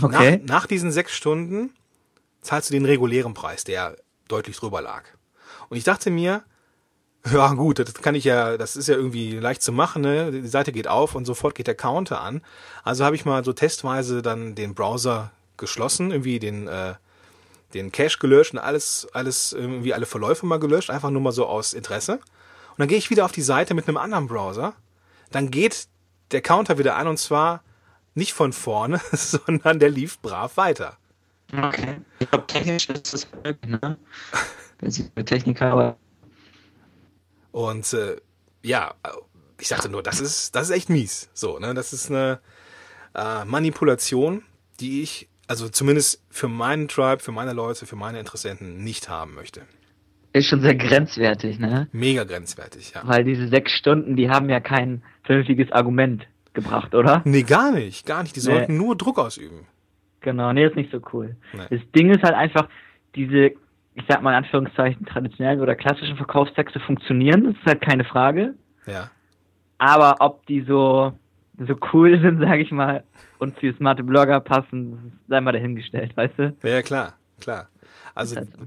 Okay. 0.00 0.38
Nach, 0.38 0.46
nach 0.46 0.66
diesen 0.66 0.92
sechs 0.92 1.12
Stunden 1.12 1.70
zahlst 2.42 2.68
du 2.68 2.74
den 2.74 2.84
regulären 2.84 3.32
Preis, 3.32 3.64
der 3.64 3.96
deutlich 4.28 4.58
drüber 4.58 4.82
lag. 4.82 5.04
Und 5.70 5.78
ich 5.78 5.84
dachte 5.84 6.10
mir, 6.10 6.42
ja 7.30 7.54
gut, 7.54 7.78
das 7.78 7.94
kann 7.94 8.14
ich 8.14 8.24
ja, 8.24 8.58
das 8.58 8.76
ist 8.76 8.88
ja 8.88 8.96
irgendwie 8.96 9.38
leicht 9.38 9.62
zu 9.62 9.72
machen, 9.72 10.02
ne? 10.02 10.32
Die 10.32 10.48
Seite 10.48 10.72
geht 10.72 10.88
auf 10.88 11.14
und 11.14 11.24
sofort 11.24 11.54
geht 11.54 11.66
der 11.68 11.76
Counter 11.76 12.20
an. 12.20 12.42
Also 12.82 13.04
habe 13.04 13.16
ich 13.16 13.24
mal 13.24 13.42
so 13.42 13.52
testweise 13.54 14.20
dann 14.20 14.54
den 14.54 14.74
Browser 14.74 15.30
geschlossen, 15.62 16.10
irgendwie 16.10 16.38
den 16.38 16.68
äh, 16.68 16.94
den 17.72 17.92
Cache 17.92 18.18
gelöscht 18.18 18.52
und 18.52 18.58
alles, 18.58 19.08
alles 19.12 19.52
irgendwie 19.52 19.94
alle 19.94 20.06
Verläufe 20.06 20.46
mal 20.46 20.58
gelöscht, 20.58 20.90
einfach 20.90 21.10
nur 21.10 21.22
mal 21.22 21.32
so 21.32 21.46
aus 21.46 21.72
Interesse. 21.72 22.14
Und 22.14 22.78
dann 22.78 22.88
gehe 22.88 22.98
ich 22.98 23.10
wieder 23.10 23.24
auf 23.24 23.32
die 23.32 23.42
Seite 23.42 23.74
mit 23.74 23.88
einem 23.88 23.96
anderen 23.96 24.26
Browser. 24.26 24.74
Dann 25.30 25.50
geht 25.50 25.88
der 26.30 26.42
Counter 26.42 26.78
wieder 26.78 26.96
an 26.96 27.06
und 27.06 27.18
zwar 27.18 27.62
nicht 28.14 28.32
von 28.32 28.52
vorne, 28.52 29.00
sondern 29.12 29.78
der 29.78 29.90
lief 29.90 30.18
brav 30.20 30.56
weiter. 30.56 30.96
Okay. 31.54 32.00
Ich 32.18 32.30
glaube, 32.30 32.46
technisch 32.46 32.88
ist 32.88 33.12
das 33.12 33.28
möglich, 33.32 33.80
ne? 33.80 33.98
Wenn 34.78 34.90
sie 34.90 35.10
mit 35.14 35.26
Techniker, 35.26 35.72
aber. 35.72 35.96
Und 37.52 37.92
äh, 37.92 38.16
ja, 38.62 38.94
ich 39.60 39.68
sagte 39.68 39.90
nur, 39.90 40.02
das 40.02 40.20
ist, 40.20 40.54
das 40.54 40.70
ist 40.70 40.76
echt 40.76 40.88
mies. 40.88 41.28
So, 41.34 41.58
ne? 41.58 41.74
Das 41.74 41.92
ist 41.92 42.10
eine 42.10 42.40
äh, 43.14 43.44
Manipulation, 43.44 44.42
die 44.80 45.02
ich 45.02 45.28
also 45.52 45.68
zumindest 45.68 46.24
für 46.30 46.48
meinen 46.48 46.88
Tribe, 46.88 47.18
für 47.18 47.30
meine 47.30 47.52
Leute, 47.52 47.84
für 47.84 47.94
meine 47.94 48.18
Interessenten 48.18 48.82
nicht 48.82 49.10
haben 49.10 49.34
möchte. 49.34 49.60
Ist 50.32 50.46
schon 50.46 50.62
sehr 50.62 50.74
grenzwertig, 50.74 51.58
ne? 51.58 51.88
Mega 51.92 52.24
grenzwertig, 52.24 52.94
ja. 52.94 53.02
Weil 53.04 53.22
diese 53.24 53.48
sechs 53.48 53.70
Stunden, 53.72 54.16
die 54.16 54.30
haben 54.30 54.48
ja 54.48 54.60
kein 54.60 55.02
vernünftiges 55.24 55.70
Argument 55.70 56.26
gebracht, 56.54 56.94
oder? 56.94 57.20
Nee, 57.26 57.42
gar 57.42 57.70
nicht, 57.70 58.06
gar 58.06 58.22
nicht. 58.22 58.34
Die 58.34 58.40
sollten 58.40 58.72
nee. 58.72 58.78
nur 58.78 58.96
Druck 58.96 59.18
ausüben. 59.18 59.66
Genau, 60.22 60.54
nee, 60.54 60.64
ist 60.64 60.74
nicht 60.74 60.90
so 60.90 61.02
cool. 61.12 61.36
Nee. 61.52 61.66
Das 61.68 61.80
Ding 61.94 62.10
ist 62.10 62.22
halt 62.22 62.34
einfach, 62.34 62.66
diese 63.14 63.52
ich 63.94 64.04
sag 64.08 64.22
mal 64.22 64.30
in 64.30 64.44
Anführungszeichen, 64.44 65.04
traditionellen 65.04 65.60
oder 65.60 65.74
klassischen 65.74 66.16
Verkaufstexte 66.16 66.80
funktionieren, 66.80 67.44
das 67.44 67.54
ist 67.56 67.66
halt 67.66 67.82
keine 67.82 68.04
Frage. 68.04 68.54
Ja. 68.86 69.10
Aber 69.76 70.16
ob 70.20 70.46
die 70.46 70.62
so, 70.62 71.12
so 71.58 71.76
cool 71.92 72.20
sind, 72.20 72.40
sage 72.40 72.62
ich 72.62 72.70
mal, 72.70 73.04
und 73.38 73.58
für 73.58 73.72
smarte 73.74 74.02
Blogger 74.02 74.40
passen, 74.40 75.18
sei 75.28 75.40
mal 75.40 75.52
dahingestellt, 75.52 76.16
weißt 76.16 76.34
du? 76.38 76.56
Ja, 76.62 76.82
klar, 76.82 77.14
klar. 77.40 77.68
Also 78.14 78.34
Ist 78.34 78.40
halt 78.40 78.48
so. 78.58 78.66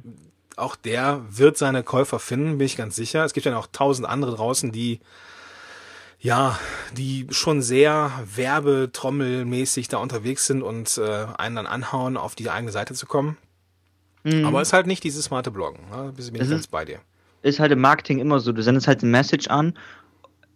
auch 0.61 0.75
der 0.75 1.21
wird 1.29 1.57
seine 1.57 1.83
Käufer 1.83 2.19
finden, 2.19 2.57
bin 2.57 2.65
ich 2.65 2.77
ganz 2.77 2.95
sicher. 2.95 3.23
Es 3.25 3.33
gibt 3.33 3.45
ja 3.45 3.51
noch 3.51 3.67
tausend 3.67 4.07
andere 4.07 4.35
draußen, 4.35 4.71
die 4.71 4.99
ja, 6.19 6.57
die 6.97 7.27
schon 7.29 7.61
sehr 7.61 8.11
werbetrommelmäßig 8.35 9.89
da 9.89 9.97
unterwegs 9.97 10.47
sind 10.47 10.63
und 10.63 10.97
äh, 10.97 11.25
einen 11.37 11.55
dann 11.57 11.67
anhauen, 11.67 12.17
auf 12.17 12.35
die 12.35 12.49
eigene 12.49 12.71
Seite 12.71 12.93
zu 12.93 13.05
kommen. 13.05 13.37
Aber 14.43 14.59
es 14.61 14.69
ist 14.69 14.73
halt 14.73 14.87
nicht 14.87 15.03
dieses 15.03 15.25
smarte 15.25 15.51
Bloggen. 15.51 15.81
Ne? 15.91 16.11
Bin 16.15 16.25
ich 16.25 16.31
Mhm. 16.31 16.49
Ganz 16.49 16.65
bei 16.65 16.83
dir. 16.83 16.99
ist 17.43 17.59
halt 17.59 17.71
im 17.71 17.79
Marketing 17.81 18.17
immer 18.17 18.39
so, 18.39 18.51
du 18.53 18.63
sendest 18.63 18.87
halt 18.87 19.03
eine 19.03 19.11
Message 19.11 19.47
an, 19.49 19.77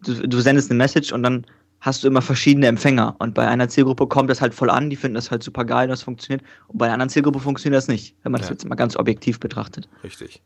du, 0.04 0.28
du 0.28 0.40
sendest 0.40 0.72
eine 0.72 0.78
Message 0.80 1.12
und 1.12 1.22
dann 1.22 1.46
hast 1.82 2.04
du 2.04 2.08
immer 2.08 2.22
verschiedene 2.22 2.68
Empfänger. 2.68 3.16
Und 3.20 3.34
bei 3.34 3.48
einer 3.48 3.70
Zielgruppe 3.70 4.08
kommt 4.08 4.30
das 4.30 4.42
halt 4.42 4.54
voll 4.54 4.70
an, 4.70 4.90
die 4.90 4.96
finden 4.96 5.16
das 5.16 5.32
halt 5.32 5.44
super 5.44 5.66
geil, 5.66 5.88
das 5.88 6.04
funktioniert. 6.04 6.44
Und 6.68 6.78
bei 6.78 6.86
einer 6.86 6.94
anderen 6.96 7.10
Zielgruppe 7.10 7.40
funktioniert 7.40 7.78
das 7.78 7.88
nicht, 7.88 8.16
wenn 8.24 8.32
man 8.32 8.42
das 8.42 8.50
Ja. 8.50 8.54
jetzt 8.54 8.66
mal 8.68 8.76
ganz 8.76 8.98
objektiv 8.98 9.40
betrachtet. 9.40 9.88
Richtig. 10.04 10.42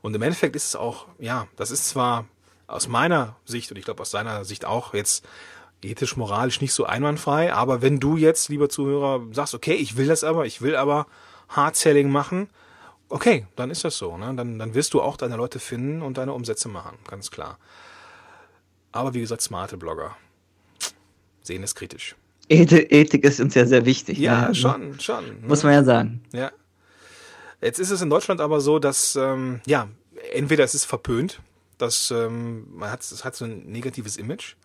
Und 0.00 0.14
im 0.14 0.22
Endeffekt 0.22 0.56
ist 0.56 0.68
es 0.68 0.76
auch, 0.76 1.06
ja, 1.18 1.46
das 1.56 1.70
ist 1.70 1.88
zwar 1.88 2.26
aus 2.66 2.88
meiner 2.88 3.36
Sicht 3.44 3.70
und 3.70 3.76
ich 3.76 3.84
glaube 3.84 4.00
aus 4.02 4.10
seiner 4.10 4.44
Sicht 4.44 4.64
auch 4.64 4.94
jetzt 4.94 5.26
ethisch, 5.82 6.16
moralisch 6.16 6.60
nicht 6.62 6.72
so 6.72 6.86
einwandfrei, 6.86 7.52
aber 7.52 7.82
wenn 7.82 8.00
du 8.00 8.16
jetzt, 8.16 8.48
lieber 8.48 8.70
Zuhörer, 8.70 9.20
sagst, 9.32 9.54
okay, 9.54 9.74
ich 9.74 9.96
will 9.98 10.06
das 10.06 10.24
aber, 10.24 10.46
ich 10.46 10.62
will 10.62 10.76
aber 10.76 11.06
Hard-Selling 11.50 12.10
machen, 12.10 12.48
okay, 13.10 13.46
dann 13.54 13.70
ist 13.70 13.84
das 13.84 13.98
so, 13.98 14.16
ne? 14.16 14.34
Dann, 14.34 14.58
dann 14.58 14.72
wirst 14.74 14.94
du 14.94 15.02
auch 15.02 15.18
deine 15.18 15.36
Leute 15.36 15.58
finden 15.58 16.00
und 16.00 16.16
deine 16.16 16.32
Umsätze 16.32 16.68
machen, 16.70 16.96
ganz 17.06 17.30
klar. 17.30 17.58
Aber 18.92 19.12
wie 19.12 19.20
gesagt, 19.20 19.42
smarte 19.42 19.76
Blogger 19.76 20.16
sehen 21.44 21.62
es 21.62 21.76
kritisch. 21.76 22.16
Ethik, 22.48 23.24
ist 23.24 23.40
uns 23.40 23.54
ja 23.54 23.64
sehr 23.64 23.86
wichtig. 23.86 24.18
Ja, 24.18 24.48
ne? 24.48 24.54
schon, 24.54 25.00
schon. 25.00 25.24
ne? 25.24 25.46
Muss 25.46 25.62
man 25.62 25.72
ja 25.72 25.84
sagen. 25.84 26.20
Ja. 26.32 26.50
Jetzt 27.62 27.78
ist 27.78 27.90
es 27.90 28.02
in 28.02 28.10
Deutschland 28.10 28.40
aber 28.40 28.60
so, 28.60 28.78
dass 28.78 29.16
ähm, 29.16 29.60
ja 29.64 29.88
entweder 30.32 30.64
es 30.64 30.74
ist 30.74 30.84
verpönt, 30.84 31.40
dass 31.78 32.10
ähm, 32.10 32.66
man 32.74 32.90
hat 32.90 33.00
es 33.00 33.24
hat 33.24 33.36
so 33.36 33.44
ein 33.44 33.64
negatives 33.66 34.16
Image, 34.16 34.56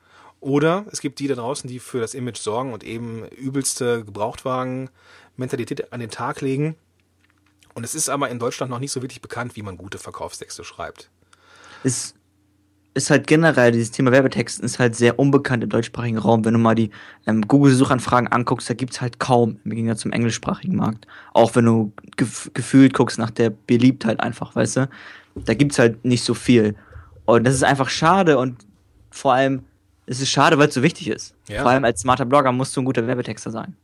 oder 0.41 0.85
es 0.91 1.01
gibt 1.01 1.19
die 1.19 1.27
da 1.27 1.35
draußen, 1.35 1.69
die 1.69 1.79
für 1.79 1.99
das 1.99 2.13
Image 2.13 2.37
sorgen 2.37 2.73
und 2.73 2.83
eben 2.83 3.27
übelste 3.27 4.05
Gebrauchtwagen-Mentalität 4.05 5.91
an 5.91 5.99
den 5.99 6.09
Tag 6.09 6.41
legen. 6.41 6.75
Und 7.73 7.83
es 7.83 7.93
ist 7.93 8.09
aber 8.09 8.29
in 8.29 8.39
Deutschland 8.39 8.69
noch 8.69 8.79
nicht 8.79 8.91
so 8.91 9.01
wirklich 9.01 9.21
bekannt, 9.21 9.55
wie 9.55 9.61
man 9.61 9.77
gute 9.77 9.97
Verkaufstexte 9.97 10.63
schreibt. 10.63 11.09
ist, 11.83 12.15
ist 12.93 13.09
halt 13.09 13.27
generell, 13.27 13.71
dieses 13.71 13.91
Thema 13.91 14.11
Werbetexten 14.11 14.65
ist 14.65 14.79
halt 14.79 14.95
sehr 14.95 15.19
unbekannt 15.19 15.63
im 15.63 15.69
deutschsprachigen 15.69 16.17
Raum. 16.17 16.43
Wenn 16.43 16.53
du 16.53 16.59
mal 16.59 16.75
die 16.75 16.89
ähm, 17.27 17.47
Google-Suchanfragen 17.47 18.27
anguckst, 18.27 18.69
da 18.69 18.73
gibt's 18.73 18.99
halt 18.99 19.19
kaum 19.19 19.59
im 19.63 19.71
Gegensatz 19.71 20.01
zum 20.01 20.11
englischsprachigen 20.11 20.75
Markt. 20.75 21.05
Auch 21.33 21.55
wenn 21.55 21.65
du 21.65 21.93
gef 22.17 22.49
gefühlt 22.53 22.93
guckst 22.93 23.19
nach 23.19 23.29
der 23.29 23.51
Beliebtheit 23.51 24.19
einfach, 24.19 24.55
weißt 24.55 24.77
du? 24.77 24.89
Da 25.35 25.53
gibt's 25.53 25.79
halt 25.79 26.03
nicht 26.03 26.23
so 26.23 26.33
viel. 26.33 26.75
Und 27.25 27.43
das 27.43 27.53
ist 27.53 27.63
einfach 27.63 27.89
schade 27.89 28.37
und 28.37 28.65
vor 29.11 29.33
allem, 29.33 29.63
es 30.07 30.19
ist 30.19 30.29
schade, 30.29 30.57
weil 30.57 30.69
es 30.69 30.73
so 30.73 30.81
wichtig 30.81 31.09
ist. 31.09 31.35
Ja. 31.47 31.61
Vor 31.61 31.71
allem 31.71 31.85
als 31.85 32.01
smarter 32.01 32.25
Blogger 32.25 32.51
musst 32.51 32.75
du 32.75 32.81
ein 32.81 32.85
guter 32.85 33.05
Werbetexter 33.05 33.51
sein. 33.51 33.75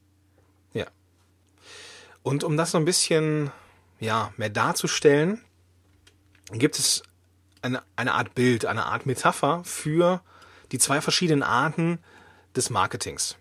Ja. 0.74 0.86
Und 2.24 2.44
um 2.44 2.58
das 2.58 2.72
so 2.72 2.80
ein 2.80 2.86
bisschen 2.86 3.52
ja, 4.00 4.34
mehr 4.38 4.50
darzustellen, 4.50 5.42
gibt 6.52 6.80
es 6.80 7.04
eine, 7.66 7.82
eine 7.96 8.14
Art 8.14 8.36
Bild, 8.36 8.66
eine 8.66 8.86
Art 8.86 9.06
Metapher 9.06 9.62
für 9.66 10.22
die 10.72 10.78
zwei 10.78 11.02
verschiedenen 11.02 11.44
Arten 11.44 12.00
des 12.56 12.70
Marketings. 12.70 13.38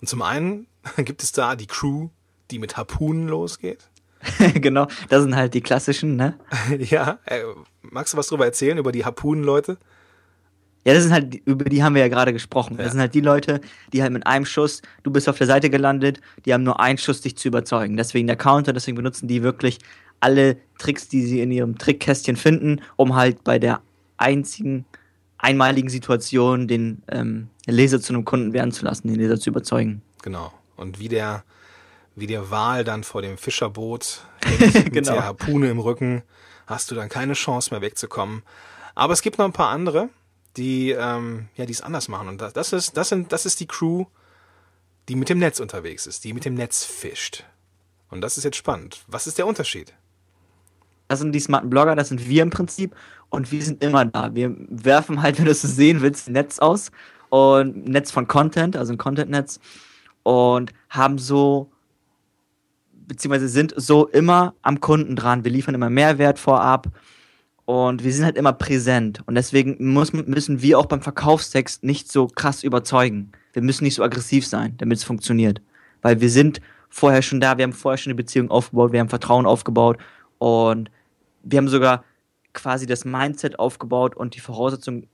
Und 0.00 0.08
zum 0.08 0.22
einen 0.22 0.66
gibt 0.96 1.22
es 1.22 1.32
da 1.32 1.56
die 1.56 1.66
Crew, 1.66 2.10
die 2.50 2.58
mit 2.58 2.76
Harpunen 2.76 3.28
losgeht. 3.28 3.88
genau, 4.54 4.86
das 5.08 5.22
sind 5.22 5.34
halt 5.34 5.54
die 5.54 5.62
klassischen, 5.62 6.14
ne? 6.14 6.38
ja, 6.78 7.18
äh, 7.26 7.42
magst 7.80 8.12
du 8.12 8.18
was 8.18 8.28
darüber 8.28 8.44
erzählen, 8.44 8.78
über 8.78 8.92
die 8.92 9.04
Harpunen-Leute? 9.04 9.78
Ja, 10.84 10.94
das 10.94 11.04
sind 11.04 11.12
halt, 11.12 11.34
über 11.44 11.64
die 11.64 11.82
haben 11.82 11.94
wir 11.94 12.02
ja 12.02 12.08
gerade 12.08 12.32
gesprochen. 12.32 12.76
Ja. 12.76 12.84
Das 12.84 12.92
sind 12.92 13.00
halt 13.00 13.14
die 13.14 13.20
Leute, 13.20 13.60
die 13.92 14.02
halt 14.02 14.12
mit 14.12 14.26
einem 14.26 14.44
Schuss, 14.44 14.82
du 15.02 15.10
bist 15.10 15.28
auf 15.28 15.38
der 15.38 15.46
Seite 15.46 15.70
gelandet, 15.70 16.20
die 16.44 16.52
haben 16.52 16.64
nur 16.64 16.80
einen 16.80 16.98
Schuss, 16.98 17.20
dich 17.20 17.36
zu 17.36 17.48
überzeugen. 17.48 17.96
Deswegen 17.96 18.26
der 18.26 18.36
Counter, 18.36 18.72
deswegen 18.72 18.96
benutzen 18.96 19.28
die 19.28 19.42
wirklich 19.42 19.78
alle 20.22 20.56
Tricks, 20.78 21.08
die 21.08 21.22
sie 21.26 21.40
in 21.40 21.50
ihrem 21.50 21.78
Trickkästchen 21.78 22.36
finden, 22.36 22.80
um 22.96 23.14
halt 23.14 23.44
bei 23.44 23.58
der 23.58 23.82
einzigen, 24.16 24.84
einmaligen 25.38 25.88
Situation 25.88 26.68
den 26.68 27.02
ähm, 27.08 27.48
Leser 27.66 28.00
zu 28.00 28.12
einem 28.12 28.24
Kunden 28.24 28.52
werden 28.52 28.72
zu 28.72 28.84
lassen, 28.84 29.08
den 29.08 29.16
Leser 29.16 29.38
zu 29.38 29.50
überzeugen. 29.50 30.02
Genau. 30.22 30.52
Und 30.76 30.98
wie 30.98 31.08
der, 31.08 31.44
wie 32.14 32.26
der 32.26 32.50
Wal 32.50 32.84
dann 32.84 33.04
vor 33.04 33.22
dem 33.22 33.36
Fischerboot 33.36 34.20
hängt, 34.44 34.74
mit 34.74 34.92
Genau. 34.92 35.12
der 35.12 35.24
Harpune 35.24 35.70
im 35.70 35.78
Rücken, 35.78 36.22
hast 36.66 36.90
du 36.90 36.94
dann 36.94 37.08
keine 37.08 37.32
Chance 37.34 37.70
mehr 37.72 37.80
wegzukommen. 37.80 38.42
Aber 38.94 39.12
es 39.12 39.22
gibt 39.22 39.38
noch 39.38 39.44
ein 39.46 39.52
paar 39.52 39.70
andere, 39.70 40.08
die, 40.56 40.90
ähm, 40.90 41.48
ja, 41.56 41.66
die 41.66 41.72
es 41.72 41.80
anders 41.80 42.08
machen. 42.08 42.28
Und 42.28 42.40
das, 42.40 42.52
das 42.52 42.72
ist, 42.72 42.96
das 42.96 43.08
sind, 43.08 43.32
das 43.32 43.46
ist 43.46 43.58
die 43.60 43.66
Crew, 43.66 44.04
die 45.08 45.16
mit 45.16 45.28
dem 45.28 45.38
Netz 45.38 45.58
unterwegs 45.60 46.06
ist, 46.06 46.24
die 46.24 46.32
mit 46.32 46.44
dem 46.44 46.54
Netz 46.54 46.84
fischt. 46.84 47.44
Und 48.10 48.20
das 48.20 48.36
ist 48.36 48.44
jetzt 48.44 48.56
spannend. 48.56 49.02
Was 49.08 49.26
ist 49.26 49.38
der 49.38 49.46
Unterschied? 49.46 49.94
Das 51.12 51.20
sind 51.20 51.32
die 51.32 51.40
smarten 51.40 51.68
Blogger, 51.68 51.94
das 51.94 52.08
sind 52.08 52.26
wir 52.26 52.42
im 52.42 52.50
Prinzip. 52.50 52.94
Und 53.28 53.52
wir 53.52 53.62
sind 53.62 53.84
immer 53.84 54.04
da. 54.06 54.34
Wir 54.34 54.56
werfen 54.68 55.22
halt, 55.22 55.36
wenn 55.38 55.44
du 55.44 55.50
es 55.50 55.60
sehen 55.60 56.00
willst, 56.00 56.28
ein 56.28 56.32
Netz 56.32 56.58
aus. 56.58 56.90
Und 57.28 57.86
ein 57.86 57.92
Netz 57.92 58.10
von 58.10 58.26
Content, 58.26 58.76
also 58.76 58.92
ein 58.92 58.98
Content-Netz. 58.98 59.60
Und 60.22 60.72
haben 60.88 61.18
so 61.18 61.70
beziehungsweise 63.06 63.48
sind 63.48 63.74
so 63.76 64.06
immer 64.06 64.54
am 64.62 64.80
Kunden 64.80 65.16
dran. 65.16 65.44
Wir 65.44 65.50
liefern 65.50 65.74
immer 65.74 65.90
Mehrwert 65.90 66.38
vorab. 66.38 66.88
Und 67.66 68.02
wir 68.02 68.12
sind 68.12 68.24
halt 68.24 68.36
immer 68.36 68.54
präsent. 68.54 69.22
Und 69.26 69.34
deswegen 69.34 69.92
muss, 69.92 70.12
müssen 70.14 70.62
wir 70.62 70.78
auch 70.78 70.86
beim 70.86 71.02
Verkaufstext 71.02 71.84
nicht 71.84 72.10
so 72.10 72.26
krass 72.26 72.64
überzeugen. 72.64 73.32
Wir 73.52 73.62
müssen 73.62 73.84
nicht 73.84 73.94
so 73.94 74.02
aggressiv 74.02 74.46
sein, 74.46 74.74
damit 74.78 74.98
es 74.98 75.04
funktioniert, 75.04 75.60
weil 76.00 76.22
wir 76.22 76.30
sind 76.30 76.60
vorher 76.88 77.22
schon 77.22 77.40
da, 77.40 77.58
wir 77.58 77.64
haben 77.64 77.72
vorher 77.72 77.98
schon 77.98 78.10
eine 78.10 78.16
Beziehung 78.16 78.50
aufgebaut, 78.50 78.92
wir 78.92 79.00
haben 79.00 79.08
Vertrauen 79.10 79.46
aufgebaut. 79.46 79.98
Und 80.38 80.90
wir 81.42 81.58
haben 81.58 81.68
sogar 81.68 82.04
quasi 82.52 82.86
das 82.86 83.04
Mindset 83.04 83.58
aufgebaut 83.58 84.16
und 84.16 84.34
die 84.34 84.40
Voraussetzung 84.40 85.06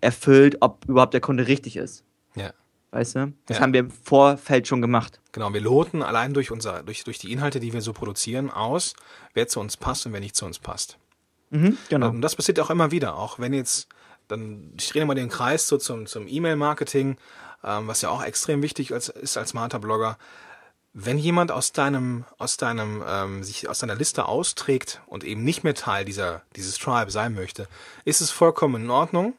erfüllt, 0.00 0.56
ob 0.60 0.84
überhaupt 0.86 1.14
der 1.14 1.20
Kunde 1.20 1.46
richtig 1.46 1.76
ist. 1.76 2.04
Ja. 2.34 2.52
Weißt 2.90 3.16
du? 3.16 3.32
Das 3.46 3.56
Ja. 3.58 3.62
haben 3.62 3.72
wir 3.72 3.80
im 3.80 3.90
Vorfeld 3.90 4.68
schon 4.68 4.80
gemacht. 4.80 5.20
Genau, 5.32 5.52
wir 5.52 5.60
loten 5.60 6.02
allein 6.02 6.32
durch 6.32 6.50
unser, 6.50 6.82
durch, 6.82 7.04
durch 7.04 7.18
die 7.18 7.32
Inhalte, 7.32 7.58
die 7.60 7.72
wir 7.72 7.80
so 7.80 7.92
produzieren, 7.92 8.50
aus, 8.50 8.94
wer 9.32 9.48
zu 9.48 9.60
uns 9.60 9.76
passt 9.76 10.06
und 10.06 10.12
wer 10.12 10.20
nicht 10.20 10.36
zu 10.36 10.46
uns 10.46 10.58
passt. 10.58 10.98
Mhm, 11.50 11.76
genau. 11.88 12.08
Und 12.08 12.22
das 12.22 12.36
passiert 12.36 12.60
auch 12.60 12.70
immer 12.70 12.90
wieder, 12.90 13.16
auch 13.16 13.38
wenn 13.38 13.52
jetzt, 13.52 13.88
dann, 14.28 14.72
ich 14.78 14.88
drehe 14.88 15.04
mal 15.06 15.14
den 15.14 15.28
Kreis 15.28 15.66
so 15.68 15.76
zum, 15.76 16.06
zum 16.06 16.26
E-Mail-Marketing, 16.28 17.16
ähm, 17.64 17.86
was 17.88 18.02
ja 18.02 18.10
auch 18.10 18.22
extrem 18.22 18.62
wichtig 18.62 18.92
als, 18.92 19.08
ist 19.08 19.36
als 19.36 19.50
smarter 19.50 19.78
Blogger. 19.78 20.18
Wenn 20.96 21.18
jemand 21.18 21.50
aus 21.50 21.72
deinem, 21.72 22.24
aus 22.38 22.56
deinem, 22.56 23.02
ähm, 23.06 23.42
sich 23.42 23.68
aus 23.68 23.80
deiner 23.80 23.96
Liste 23.96 24.26
austrägt 24.26 25.02
und 25.06 25.24
eben 25.24 25.42
nicht 25.42 25.64
mehr 25.64 25.74
Teil 25.74 26.04
dieser, 26.04 26.42
dieses 26.54 26.78
Tribe 26.78 27.10
sein 27.10 27.34
möchte, 27.34 27.66
ist 28.04 28.20
es 28.20 28.30
vollkommen 28.30 28.84
in 28.84 28.90
Ordnung, 28.90 29.34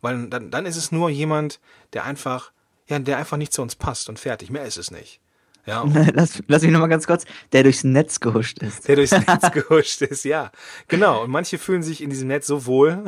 weil 0.00 0.28
dann, 0.28 0.52
dann 0.52 0.66
ist 0.66 0.76
es 0.76 0.92
nur 0.92 1.10
jemand, 1.10 1.58
der 1.94 2.04
einfach, 2.04 2.52
ja, 2.86 3.00
der 3.00 3.18
einfach 3.18 3.36
nicht 3.36 3.52
zu 3.52 3.60
uns 3.60 3.74
passt 3.74 4.08
und 4.08 4.20
fertig. 4.20 4.50
Mehr 4.50 4.64
ist 4.64 4.78
es 4.78 4.92
nicht. 4.92 5.20
Ja, 5.66 5.84
lass, 6.14 6.42
lass 6.46 6.62
mich 6.62 6.70
nochmal 6.70 6.88
ganz 6.88 7.06
kurz, 7.06 7.24
der 7.52 7.62
durchs 7.62 7.84
Netz 7.84 8.20
gehuscht 8.20 8.58
ist. 8.58 8.88
der 8.88 8.96
durchs 8.96 9.12
Netz 9.26 9.50
gehuscht 9.52 10.02
ist, 10.02 10.24
ja. 10.24 10.50
Genau. 10.88 11.24
Und 11.24 11.30
manche 11.30 11.58
fühlen 11.58 11.82
sich 11.82 12.02
in 12.02 12.10
diesem 12.10 12.28
Netz 12.28 12.46
so 12.46 12.66
wohl, 12.66 13.04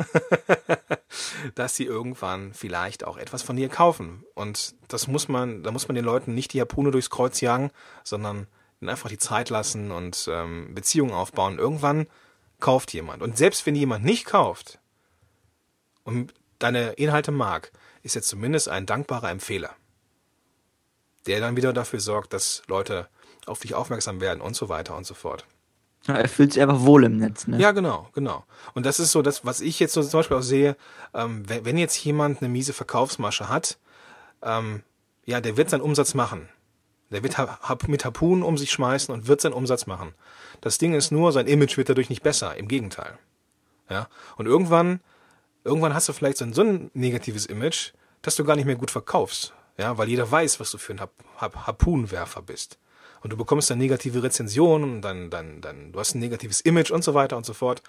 dass 1.55 1.75
sie 1.75 1.85
irgendwann 1.85 2.53
vielleicht 2.53 3.05
auch 3.05 3.17
etwas 3.17 3.41
von 3.41 3.55
dir 3.55 3.69
kaufen. 3.69 4.23
Und 4.35 4.75
das 4.87 5.07
muss 5.07 5.27
man, 5.27 5.63
da 5.63 5.71
muss 5.71 5.87
man 5.87 5.95
den 5.95 6.05
Leuten 6.05 6.33
nicht 6.33 6.53
die 6.53 6.61
Harpune 6.61 6.91
durchs 6.91 7.09
Kreuz 7.09 7.41
jagen, 7.41 7.71
sondern 8.03 8.47
einfach 8.85 9.09
die 9.09 9.17
Zeit 9.17 9.49
lassen 9.49 9.91
und 9.91 10.29
ähm, 10.31 10.75
Beziehungen 10.75 11.13
aufbauen. 11.13 11.57
Irgendwann 11.57 12.07
kauft 12.59 12.93
jemand. 12.93 13.21
Und 13.21 13.37
selbst 13.37 13.65
wenn 13.65 13.75
jemand 13.75 14.03
nicht 14.05 14.25
kauft 14.25 14.79
und 16.03 16.33
deine 16.59 16.91
Inhalte 16.93 17.31
mag, 17.31 17.71
ist 18.03 18.15
er 18.15 18.21
zumindest 18.21 18.69
ein 18.69 18.85
dankbarer 18.85 19.29
Empfehler 19.29 19.73
der 21.27 21.39
dann 21.39 21.55
wieder 21.55 21.73
dafür 21.73 21.99
sorgt, 21.99 22.33
dass 22.33 22.63
Leute 22.67 23.07
auf 23.45 23.59
dich 23.59 23.75
aufmerksam 23.75 24.21
werden 24.21 24.41
und 24.41 24.55
so 24.55 24.69
weiter 24.69 24.95
und 24.95 25.05
so 25.05 25.13
fort. 25.13 25.45
Ja, 26.05 26.15
er 26.15 26.27
fühlt 26.27 26.53
sich 26.53 26.61
einfach 26.61 26.81
wohl 26.81 27.05
im 27.05 27.17
Netz. 27.17 27.47
Ne? 27.47 27.59
Ja, 27.59 27.71
genau, 27.71 28.09
genau. 28.13 28.45
Und 28.73 28.85
das 28.85 28.99
ist 28.99 29.11
so 29.11 29.21
das, 29.21 29.45
was 29.45 29.61
ich 29.61 29.79
jetzt 29.79 29.93
so 29.93 30.03
zum 30.03 30.19
Beispiel 30.19 30.37
auch 30.37 30.41
sehe, 30.41 30.75
ähm, 31.13 31.47
wenn, 31.47 31.63
wenn 31.63 31.77
jetzt 31.77 32.03
jemand 32.03 32.41
eine 32.41 32.49
miese 32.49 32.73
Verkaufsmasche 32.73 33.47
hat, 33.47 33.77
ähm, 34.41 34.83
ja, 35.25 35.39
der 35.39 35.55
wird 35.55 35.69
seinen 35.69 35.81
Umsatz 35.81 36.13
machen. 36.13 36.49
Der 37.09 37.23
wird 37.23 37.37
mit 37.87 38.05
Harpunen 38.05 38.43
um 38.43 38.57
sich 38.57 38.71
schmeißen 38.71 39.13
und 39.13 39.27
wird 39.27 39.39
seinen 39.39 39.53
Umsatz 39.53 39.85
machen. 39.85 40.13
Das 40.61 40.77
Ding 40.77 40.93
ist 40.93 41.11
nur, 41.11 41.31
sein 41.31 41.47
Image 41.47 41.77
wird 41.77 41.87
dadurch 41.87 42.09
nicht 42.09 42.23
besser. 42.23 42.57
Im 42.57 42.67
Gegenteil. 42.67 43.17
Ja. 43.89 44.07
Und 44.35 44.47
irgendwann, 44.47 44.99
irgendwann 45.63 45.93
hast 45.93 46.09
du 46.09 46.13
vielleicht 46.13 46.37
so 46.37 46.45
ein, 46.45 46.53
so 46.53 46.63
ein 46.63 46.91
negatives 46.93 47.45
Image, 47.45 47.93
dass 48.23 48.35
du 48.35 48.43
gar 48.43 48.55
nicht 48.55 48.65
mehr 48.65 48.75
gut 48.75 48.91
verkaufst. 48.91 49.53
Ja, 49.77 49.97
weil 49.97 50.09
jeder 50.09 50.29
weiß, 50.29 50.59
was 50.59 50.71
du 50.71 50.77
für 50.77 50.93
ein 50.93 51.01
Harpunenwerfer 51.39 52.41
bist. 52.41 52.77
Und 53.21 53.31
du 53.31 53.37
bekommst 53.37 53.69
dann 53.69 53.77
negative 53.77 54.21
Rezensionen, 54.21 55.01
dann, 55.01 55.29
dann, 55.29 55.61
dann, 55.61 55.93
du 55.93 55.99
hast 55.99 56.13
ein 56.13 56.19
negatives 56.19 56.61
Image 56.61 56.91
und 56.91 57.03
so 57.03 57.13
weiter 57.13 57.37
und 57.37 57.45
so 57.45 57.53
fort. 57.53 57.81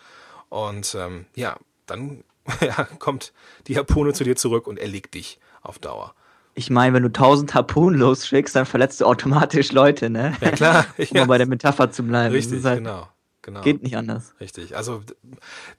Und 0.49 0.95
ähm, 0.95 1.27
ja, 1.35 1.57
dann 1.87 2.23
ja, 2.61 2.85
kommt 2.99 3.33
die 3.67 3.77
Harpune 3.77 4.13
zu 4.13 4.25
dir 4.25 4.37
zurück 4.37 4.67
und 4.67 4.79
erlegt 4.79 5.15
dich 5.15 5.39
auf 5.63 5.79
Dauer. 5.79 6.15
Ich 6.55 6.71
meine, 6.71 6.95
wenn 6.95 7.03
du 7.03 7.11
tausend 7.11 7.53
Harpunen 7.55 7.99
losschickst, 7.99 8.55
dann 8.55 8.65
verletzt 8.65 9.01
du 9.01 9.07
automatisch 9.07 9.73
Leute, 9.73 10.09
ne? 10.09 10.37
Ja, 10.41 10.51
klar. 10.53 10.87
um 10.99 11.05
ja. 11.11 11.21
mal 11.23 11.27
bei 11.27 11.39
der 11.39 11.47
Metapher 11.49 11.91
zu 11.91 12.05
bleiben. 12.05 12.33
Richtig, 12.33 12.65
halt, 12.65 12.79
genau. 12.79 13.09
Genau. 13.45 13.61
Geht 13.61 13.83
nicht 13.83 13.95
anders. 13.95 14.33
Richtig. 14.41 14.75
Also, 14.75 15.03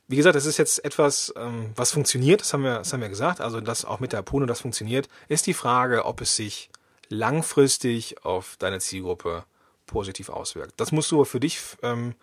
wie 0.07 0.15
gesagt, 0.15 0.35
es 0.35 0.45
ist 0.45 0.57
jetzt 0.57 0.85
etwas, 0.85 1.33
ähm, 1.35 1.71
was 1.75 1.91
funktioniert, 1.91 2.41
das 2.41 2.53
haben, 2.53 2.61
wir, 2.61 2.77
das 2.77 2.93
haben 2.93 3.01
wir 3.01 3.09
gesagt. 3.09 3.41
Also, 3.41 3.59
das 3.59 3.85
auch 3.85 3.99
mit 3.99 4.11
der 4.11 4.19
Harpune, 4.19 4.45
das 4.45 4.61
funktioniert. 4.61 5.09
Ist 5.29 5.47
die 5.47 5.55
Frage, 5.55 6.05
ob 6.05 6.21
es 6.21 6.35
sich 6.35 6.69
langfristig 7.09 8.23
auf 8.23 8.55
deine 8.59 8.79
Zielgruppe 8.79 9.45
positiv 9.87 10.29
auswirkt. 10.29 10.73
Das 10.77 10.91
musst 10.91 11.11
du 11.11 11.25
für 11.25 11.39
dich, 11.39 11.59
ähm, 11.81 12.13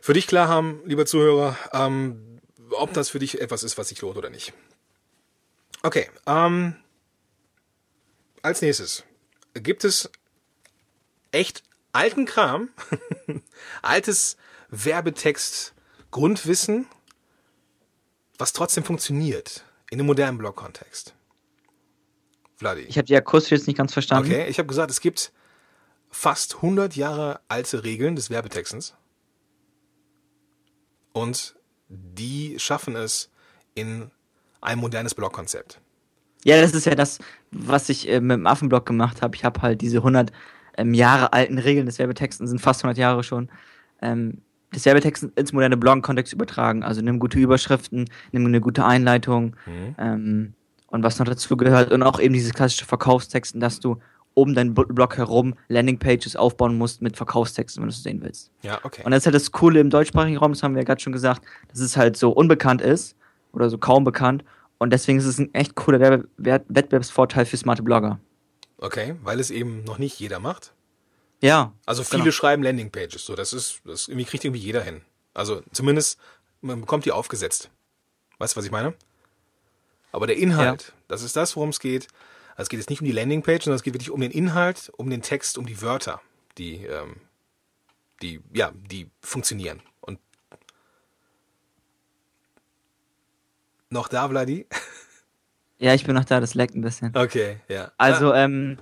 für 0.00 0.12
dich 0.12 0.28
klar 0.28 0.46
haben, 0.46 0.80
lieber 0.84 1.04
Zuhörer, 1.04 1.58
ähm, 1.72 2.40
ob 2.70 2.92
das 2.92 3.10
für 3.10 3.18
dich 3.18 3.40
etwas 3.40 3.64
ist, 3.64 3.76
was 3.76 3.88
sich 3.88 4.00
lohnt 4.02 4.16
oder 4.16 4.30
nicht. 4.30 4.52
Okay, 5.82 6.08
ähm, 6.26 6.76
als 8.42 8.62
nächstes 8.62 9.02
gibt 9.54 9.82
es 9.82 10.10
echt 11.32 11.64
alten 11.94 12.26
Kram, 12.26 12.68
altes 13.82 14.36
Werbetext, 14.68 15.74
Grundwissen, 16.10 16.86
was 18.38 18.52
trotzdem 18.52 18.84
funktioniert 18.84 19.64
in 19.90 19.98
einem 19.98 20.06
modernen 20.06 20.38
Blog-Kontext. 20.38 21.14
Vladi. 22.56 22.82
Ich 22.82 22.98
habe 22.98 23.06
die 23.06 23.16
akustisch 23.16 23.52
jetzt 23.52 23.66
nicht 23.66 23.76
ganz 23.76 23.92
verstanden. 23.92 24.30
Okay, 24.30 24.46
ich 24.48 24.58
habe 24.58 24.66
gesagt, 24.66 24.90
es 24.90 25.00
gibt 25.00 25.32
fast 26.10 26.56
100 26.56 26.94
Jahre 26.96 27.40
alte 27.48 27.84
Regeln 27.84 28.16
des 28.16 28.30
Werbetextens 28.30 28.94
und 31.12 31.54
die 31.88 32.58
schaffen 32.58 32.96
es 32.96 33.30
in 33.74 34.10
ein 34.60 34.78
modernes 34.78 35.14
Blog-Konzept. 35.14 35.80
Ja, 36.44 36.60
das 36.60 36.74
ist 36.74 36.86
ja 36.86 36.94
das, 36.94 37.18
was 37.50 37.88
ich 37.88 38.08
äh, 38.08 38.20
mit 38.20 38.36
dem 38.36 38.46
Affenblog 38.46 38.84
gemacht 38.84 39.22
habe. 39.22 39.34
Ich 39.34 39.44
habe 39.44 39.62
halt 39.62 39.80
diese 39.80 39.98
100 39.98 40.30
ähm, 40.76 40.94
Jahre 40.94 41.32
alten 41.32 41.58
Regeln 41.58 41.86
des 41.86 41.98
Werbetexten, 41.98 42.46
sind 42.46 42.60
fast 42.60 42.84
100 42.84 42.98
Jahre 42.98 43.22
schon, 43.22 43.48
ähm, 44.02 44.38
des 44.74 44.84
Werbetexten 44.84 45.32
ins 45.36 45.52
moderne 45.52 45.76
Blog-Kontext 45.76 46.32
übertragen. 46.32 46.82
Also 46.82 47.00
nimm 47.00 47.18
gute 47.18 47.38
Überschriften, 47.38 48.08
nimm 48.32 48.46
eine 48.46 48.60
gute 48.60 48.84
Einleitung 48.84 49.56
mhm. 49.66 49.94
ähm, 49.98 50.54
und 50.88 51.02
was 51.02 51.18
noch 51.18 51.26
dazu 51.26 51.56
gehört. 51.56 51.92
Und 51.92 52.02
auch 52.02 52.20
eben 52.20 52.34
diese 52.34 52.52
klassische 52.52 52.84
Verkaufstexten, 52.84 53.60
dass 53.60 53.80
du 53.80 53.98
um 54.34 54.54
deinen 54.54 54.74
Blog 54.74 55.16
herum 55.16 55.54
Landingpages 55.68 56.36
aufbauen 56.36 56.76
musst 56.76 57.02
mit 57.02 57.16
Verkaufstexten, 57.16 57.82
wenn 57.82 57.88
du 57.88 57.94
es 57.94 58.02
sehen 58.02 58.20
willst. 58.22 58.50
Ja, 58.62 58.80
okay. 58.82 59.02
Und 59.04 59.12
das 59.12 59.22
ist 59.22 59.26
halt 59.26 59.36
das 59.36 59.52
Coole 59.52 59.80
im 59.80 59.90
deutschsprachigen 59.90 60.36
Raum, 60.36 60.52
das 60.52 60.62
haben 60.62 60.74
wir 60.74 60.82
ja 60.82 60.84
gerade 60.84 61.00
schon 61.00 61.12
gesagt, 61.12 61.42
dass 61.68 61.78
es 61.78 61.96
halt 61.96 62.16
so 62.16 62.30
unbekannt 62.30 62.82
ist 62.82 63.16
oder 63.52 63.70
so 63.70 63.78
kaum 63.78 64.02
bekannt. 64.02 64.44
Und 64.78 64.92
deswegen 64.92 65.18
ist 65.18 65.26
es 65.26 65.38
ein 65.38 65.54
echt 65.54 65.76
cooler 65.76 66.24
Wettbewerbsvorteil 66.36 67.46
für 67.46 67.56
smarte 67.56 67.84
Blogger. 67.84 68.18
Okay, 68.78 69.16
weil 69.22 69.40
es 69.40 69.50
eben 69.50 69.84
noch 69.84 69.98
nicht 69.98 70.18
jeder 70.18 70.40
macht. 70.40 70.72
Ja. 71.40 71.72
Also 71.86 72.04
viele 72.04 72.22
genau. 72.22 72.32
schreiben 72.32 72.62
Landingpages, 72.62 73.24
so 73.24 73.34
das 73.34 73.52
ist, 73.52 73.80
das 73.84 74.08
irgendwie 74.08 74.24
kriegt 74.24 74.44
irgendwie 74.44 74.60
jeder 74.60 74.82
hin. 74.82 75.02
Also 75.34 75.62
zumindest 75.72 76.18
man 76.60 76.80
bekommt 76.80 77.04
die 77.04 77.12
aufgesetzt. 77.12 77.70
Weißt 78.38 78.54
du, 78.54 78.58
was 78.58 78.64
ich 78.64 78.70
meine? 78.70 78.94
Aber 80.12 80.26
der 80.26 80.36
Inhalt, 80.36 80.88
ja. 80.88 80.94
das 81.08 81.22
ist 81.22 81.36
das, 81.36 81.56
worum 81.56 81.68
es 81.70 81.80
geht. 81.80 82.08
Also 82.52 82.62
es 82.64 82.68
geht 82.68 82.80
jetzt 82.80 82.90
nicht 82.90 83.00
um 83.00 83.06
die 83.06 83.12
Landingpage, 83.12 83.64
sondern 83.64 83.76
es 83.76 83.82
geht 83.82 83.94
wirklich 83.94 84.10
um 84.10 84.20
den 84.20 84.30
Inhalt, 84.30 84.92
um 84.96 85.10
den 85.10 85.22
Text, 85.22 85.58
um 85.58 85.66
die 85.66 85.82
Wörter, 85.82 86.20
die, 86.56 86.84
ähm, 86.84 87.16
die, 88.22 88.40
ja, 88.52 88.72
die 88.74 89.10
funktionieren. 89.20 89.82
Und 90.00 90.20
noch 93.90 94.08
da, 94.08 94.28
Vladi? 94.28 94.66
Ja, 95.84 95.92
ich 95.92 96.06
bin 96.06 96.14
noch 96.14 96.24
da, 96.24 96.40
das 96.40 96.54
leckt 96.54 96.74
ein 96.74 96.80
bisschen. 96.80 97.14
Okay, 97.14 97.58
ja. 97.68 97.92
Also, 97.98 98.32
ähm, 98.32 98.78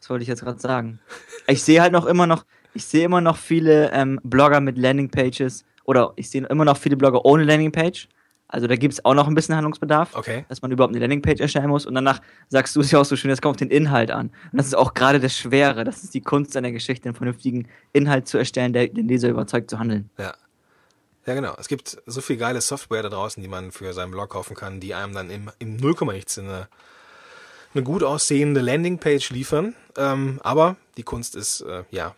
was 0.00 0.10
wollte 0.10 0.22
ich 0.22 0.28
jetzt 0.28 0.42
gerade 0.42 0.58
sagen? 0.58 0.98
Ich 1.46 1.62
sehe 1.62 1.80
halt 1.80 1.92
noch 1.92 2.06
immer 2.06 2.26
noch, 2.26 2.44
ich 2.74 2.84
sehe 2.84 3.04
immer 3.04 3.20
noch 3.20 3.36
viele 3.36 3.92
ähm, 3.92 4.18
Blogger 4.24 4.60
mit 4.60 4.78
Landingpages 4.78 5.64
oder 5.84 6.12
ich 6.16 6.28
sehe 6.28 6.44
immer 6.44 6.64
noch 6.64 6.76
viele 6.76 6.96
Blogger 6.96 7.24
ohne 7.24 7.44
Landingpage. 7.44 8.08
Also 8.48 8.66
da 8.66 8.74
gibt 8.74 8.94
es 8.94 9.04
auch 9.04 9.14
noch 9.14 9.28
ein 9.28 9.34
bisschen 9.36 9.54
Handlungsbedarf, 9.54 10.16
okay. 10.16 10.44
dass 10.48 10.60
man 10.60 10.72
überhaupt 10.72 10.92
eine 10.92 11.00
Landingpage 11.00 11.40
erstellen 11.40 11.68
muss 11.68 11.86
und 11.86 11.94
danach 11.94 12.20
sagst 12.48 12.74
du 12.74 12.80
es 12.80 12.90
ja 12.90 12.98
auch 12.98 13.04
so 13.04 13.14
schön, 13.14 13.30
das 13.30 13.40
kommt 13.40 13.52
auf 13.52 13.58
den 13.58 13.70
Inhalt 13.70 14.10
an. 14.10 14.30
Und 14.50 14.58
das 14.58 14.66
ist 14.66 14.74
auch 14.74 14.94
gerade 14.94 15.20
das 15.20 15.36
Schwere, 15.36 15.84
das 15.84 16.02
ist 16.02 16.14
die 16.14 16.20
Kunst 16.20 16.56
einer 16.56 16.72
Geschichte, 16.72 17.08
einen 17.08 17.14
vernünftigen 17.14 17.68
Inhalt 17.92 18.26
zu 18.26 18.38
erstellen, 18.38 18.72
der 18.72 18.88
den 18.88 19.06
Leser 19.06 19.28
überzeugt 19.28 19.70
zu 19.70 19.78
handeln. 19.78 20.10
Ja. 20.18 20.34
Ja, 21.28 21.34
genau. 21.34 21.54
Es 21.58 21.68
gibt 21.68 21.98
so 22.06 22.22
viel 22.22 22.38
geile 22.38 22.62
Software 22.62 23.02
da 23.02 23.10
draußen, 23.10 23.42
die 23.42 23.50
man 23.50 23.70
für 23.70 23.92
seinen 23.92 24.12
Blog 24.12 24.30
kaufen 24.30 24.56
kann, 24.56 24.80
die 24.80 24.94
einem 24.94 25.12
dann 25.12 25.28
im, 25.28 25.50
im 25.58 25.76
0, 25.76 25.94
nichts 26.14 26.38
eine, 26.38 26.68
eine 27.74 27.82
gut 27.82 28.02
aussehende 28.02 28.62
Landingpage 28.62 29.28
liefern. 29.28 29.74
Ähm, 29.98 30.40
aber 30.42 30.76
die 30.96 31.02
Kunst 31.02 31.36
ist, 31.36 31.60
äh, 31.60 31.84
ja, 31.90 32.14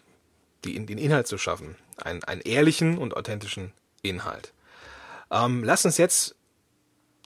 die, 0.64 0.87
den 0.87 0.96
Inhalt 0.96 1.27
zu 1.27 1.38
schaffen. 1.38 1.75
Ein, 1.96 2.23
einen 2.23 2.40
ehrlichen 2.42 2.99
und 2.99 3.16
authentischen 3.16 3.73
Inhalt. 4.03 4.53
Ähm, 5.33 5.64
lass 5.64 5.85
uns 5.85 5.99
jetzt 5.99 6.37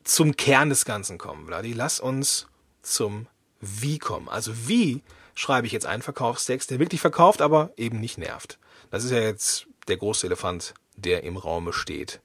zum 0.05 0.39
Kern 0.39 0.71
des 0.71 0.87
Ganzen 0.87 1.19
kommen, 1.19 1.49
Vladi. 1.49 1.75
Lass 1.75 2.01
uns 2.01 2.47
zum 2.81 3.27
Wie 3.61 3.99
kommen. 3.99 4.31
Also 4.31 4.69
wie 4.69 5.03
schreibe 5.35 5.67
ich 5.67 5.75
jetzt 5.75 5.85
einen 5.85 6.01
Verkaufstext, 6.01 6.71
der 6.71 6.79
wirklich 6.79 7.03
verkauft, 7.03 7.43
aber 7.43 7.75
eben 7.77 8.01
nicht 8.01 8.17
nervt. 8.17 8.59
Das 8.91 9.05
ist 9.05 9.11
ja 9.11 9.21
jetzt 9.21 9.67
der 9.87 9.99
große 9.99 10.27
Elefant 10.27 10.73
der 10.97 11.25
im 11.25 11.37
Raume 11.37 11.73
steht. 11.73 12.21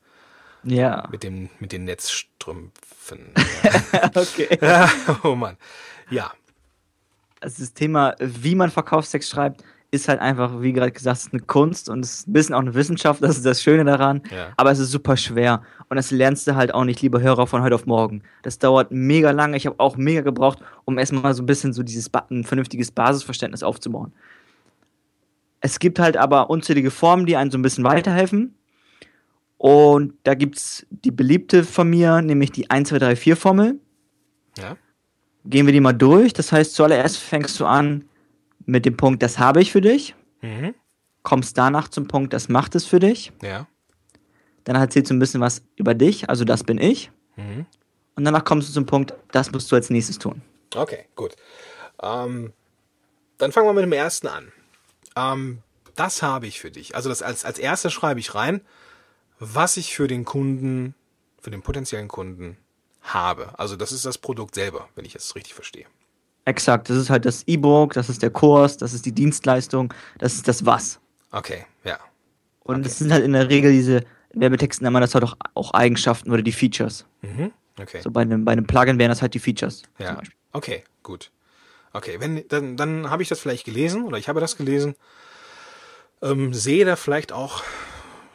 Ja. 0.64 1.08
Mit 1.12 1.24
dem, 1.24 1.50
mit 1.60 1.72
den 1.72 1.86
Netzstrümpfen. 1.86 3.34
okay. 4.16 4.60
oh 5.24 5.36
Mann. 5.36 5.58
Ja. 6.10 6.32
Also 7.42 7.64
das 7.64 7.74
Thema, 7.74 8.16
wie 8.20 8.56
man 8.56 8.70
Verkaufstext 8.70 9.30
schreibt, 9.30 9.64
ist 9.92 10.08
halt 10.08 10.20
einfach, 10.20 10.62
wie 10.62 10.74
gerade 10.74 10.92
gesagt, 10.92 11.30
eine 11.32 11.42
Kunst 11.42 11.90
und 11.90 12.02
es 12.06 12.20
ist 12.20 12.28
ein 12.28 12.34
bisschen 12.34 12.54
auch 12.54 12.60
eine 12.60 12.76
Wissenschaft, 12.76 13.24
das 13.24 13.38
ist 13.38 13.46
das 13.46 13.64
Schöne 13.64 13.86
daran. 13.86 14.22
Ja. 14.30 14.50
Aber 14.56 14.72
es 14.72 14.80
ist 14.80 14.92
super 14.92 15.18
schwer 15.18 15.64
und 15.88 15.98
das 15.98 16.12
lernst 16.12 16.48
du 16.48 16.56
halt 16.56 16.74
auch 16.74 16.84
nicht, 16.84 17.02
lieber 17.02 17.22
Hörer, 17.22 17.48
von 17.48 17.64
heute 17.64 17.76
auf 17.76 17.86
morgen. 17.86 18.22
Das 18.44 18.60
dauert 18.60 18.92
mega 18.92 19.32
lange. 19.32 19.58
Ich 19.58 19.66
habe 19.66 19.80
auch 19.80 19.98
mega 19.98 20.22
gebraucht, 20.22 20.60
um 20.86 20.98
erstmal 20.98 21.34
so 21.34 21.42
ein 21.42 21.48
bisschen 21.48 21.74
so 21.74 21.82
dieses 21.82 22.12
ein 22.30 22.44
vernünftiges 22.44 22.92
Basisverständnis 22.92 23.64
aufzubauen. 23.64 24.14
Es 25.62 25.80
gibt 25.80 26.00
halt 26.00 26.18
aber 26.18 26.50
unzählige 26.50 26.92
Formen, 26.92 27.26
die 27.26 27.36
einen 27.36 27.52
so 27.52 27.58
ein 27.58 27.64
bisschen 27.64 27.84
weiterhelfen. 27.84 28.56
Und 29.60 30.14
da 30.24 30.36
gibt 30.36 30.56
es 30.56 30.88
die 30.90 31.12
beliebte 31.12 31.66
von 31.66 31.90
mir, 31.90 32.22
nämlich 32.22 32.54
die 32.54 32.70
1, 32.70 32.88
2, 32.90 33.00
3, 33.00 33.16
4 33.18 33.36
Formel. 33.36 33.80
Ja. 34.58 34.78
Gehen 35.44 35.66
wir 35.66 35.74
die 35.74 35.82
mal 35.82 35.92
durch. 35.92 36.32
Das 36.32 36.54
heißt, 36.54 36.74
zuallererst 36.74 37.18
fängst 37.18 37.60
du 37.60 37.66
an 37.66 38.06
mit 38.66 38.86
dem 38.86 38.96
Punkt, 38.96 39.22
das 39.22 39.38
habe 39.38 39.62
ich 39.62 39.74
für 39.74 39.82
dich. 39.82 40.16
Mhm. 40.40 40.74
Kommst 41.24 41.58
danach 41.58 41.90
zum 41.90 42.08
Punkt, 42.08 42.32
das 42.32 42.48
macht 42.48 42.74
es 42.74 42.86
für 42.86 43.02
dich. 43.02 43.34
Ja. 43.44 43.68
Dann 44.64 44.78
erzählst 44.78 45.12
du 45.12 45.16
ein 45.16 45.20
bisschen 45.20 45.42
was 45.42 45.62
über 45.76 45.94
dich, 45.94 46.30
also 46.30 46.46
das 46.46 46.64
bin 46.64 46.78
ich. 46.78 47.12
Mhm. 47.36 47.66
Und 48.16 48.24
danach 48.24 48.46
kommst 48.46 48.70
du 48.70 48.74
zum 48.74 48.86
Punkt, 48.86 49.14
das 49.34 49.52
musst 49.52 49.70
du 49.70 49.76
als 49.76 49.90
nächstes 49.90 50.20
tun. 50.20 50.42
Okay, 50.74 51.06
gut. 51.16 51.36
Ähm, 52.02 52.54
dann 53.38 53.52
fangen 53.52 53.68
wir 53.68 53.74
mit 53.74 53.84
dem 53.84 53.92
ersten 53.92 54.28
an. 54.28 54.54
Ähm, 55.18 55.60
das 55.96 56.22
habe 56.22 56.48
ich 56.48 56.62
für 56.62 56.72
dich. 56.72 56.96
Also 56.96 57.10
das 57.10 57.22
als, 57.22 57.44
als 57.44 57.60
erstes 57.60 57.92
schreibe 57.92 58.22
ich 58.22 58.36
rein, 58.36 58.62
was 59.40 59.78
ich 59.78 59.96
für 59.96 60.08
den 60.08 60.26
Kunden, 60.26 60.94
für 61.42 61.52
den 61.52 61.62
potenziellen 61.62 62.08
Kunden 62.08 62.58
habe. 63.02 63.58
Also 63.58 63.76
das 63.76 63.92
ist 63.92 64.06
das 64.06 64.18
Produkt 64.18 64.56
selber, 64.56 64.90
wenn 64.96 65.06
ich 65.06 65.16
es 65.16 65.36
richtig 65.36 65.54
verstehe. 65.54 65.86
Exakt, 66.46 66.90
das 66.90 66.98
ist 66.98 67.10
halt 67.10 67.26
das 67.26 67.44
E-Book, 67.48 67.94
das 67.94 68.10
ist 68.10 68.22
der 68.22 68.32
Kurs, 68.32 68.78
das 68.78 68.94
ist 68.94 69.06
die 69.06 69.12
Dienstleistung, 69.12 69.94
das 70.18 70.36
ist 70.36 70.48
das 70.48 70.66
Was. 70.66 71.00
Okay, 71.32 71.66
ja. 71.84 72.00
Und 72.64 72.86
es 72.86 72.94
okay. 72.94 73.04
sind 73.04 73.14
halt 73.14 73.24
in 73.24 73.34
der 73.34 73.50
Regel 73.50 73.72
diese 73.72 74.04
Werbetexten 74.34 74.86
immer 74.86 75.00
das 75.00 75.14
halt 75.14 75.24
auch, 75.24 75.36
auch 75.54 75.74
Eigenschaften 75.74 76.32
oder 76.32 76.42
die 76.42 76.52
Features. 76.52 77.06
Mhm. 77.22 77.52
Okay. 77.80 78.02
So 78.02 78.12
bei 78.12 78.22
einem, 78.22 78.46
bei 78.46 78.52
einem 78.52 78.68
Plugin 78.68 79.00
wären 79.00 79.10
das 79.10 79.22
halt 79.22 79.34
die 79.34 79.40
Features. 79.40 79.84
Ja. 80.00 80.22
Okay, 80.52 80.84
gut. 81.04 81.32
Okay, 81.94 82.18
wenn, 82.20 82.48
dann, 82.48 82.78
dann 82.78 83.10
habe 83.10 83.24
ich 83.24 83.30
das 83.30 83.40
vielleicht 83.40 83.66
gelesen 83.66 84.04
oder 84.04 84.18
ich 84.18 84.30
habe 84.30 84.40
das 84.40 84.58
gelesen. 84.58 84.96
Ähm, 86.22 86.54
sehe 86.54 86.86
da 86.86 86.96
vielleicht 86.96 87.32
auch 87.32 87.64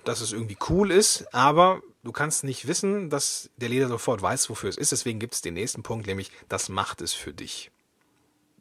dass 0.04 0.20
es 0.20 0.32
irgendwie 0.32 0.56
cool 0.68 0.90
ist, 0.90 1.26
aber 1.32 1.80
du 2.02 2.12
kannst 2.12 2.44
nicht 2.44 2.66
wissen, 2.68 3.10
dass 3.10 3.50
der 3.56 3.68
Leser 3.68 3.88
sofort 3.88 4.22
weiß, 4.22 4.50
wofür 4.50 4.68
es 4.68 4.76
ist. 4.76 4.92
Deswegen 4.92 5.18
gibt 5.18 5.34
es 5.34 5.42
den 5.42 5.54
nächsten 5.54 5.82
Punkt, 5.82 6.06
nämlich 6.06 6.30
das 6.48 6.68
macht 6.68 7.00
es 7.00 7.12
für 7.12 7.32
dich. 7.32 7.70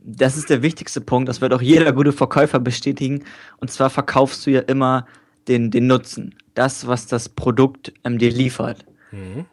das 0.05 0.35
ist 0.37 0.49
der 0.49 0.61
wichtigste 0.61 1.01
Punkt, 1.01 1.29
das 1.29 1.39
wird 1.41 1.53
auch 1.53 1.61
jeder 1.61 1.93
gute 1.93 2.11
Verkäufer 2.11 2.59
bestätigen. 2.59 3.23
Und 3.57 3.71
zwar 3.71 3.89
verkaufst 3.89 4.45
du 4.45 4.51
ja 4.51 4.59
immer 4.61 5.07
den, 5.47 5.71
den 5.71 5.87
Nutzen. 5.87 6.35
Das, 6.53 6.87
was 6.87 7.07
das 7.07 7.29
Produkt 7.29 7.93
ähm, 8.03 8.17
dir 8.17 8.31
liefert. 8.31 8.85
Mhm. 9.11 9.45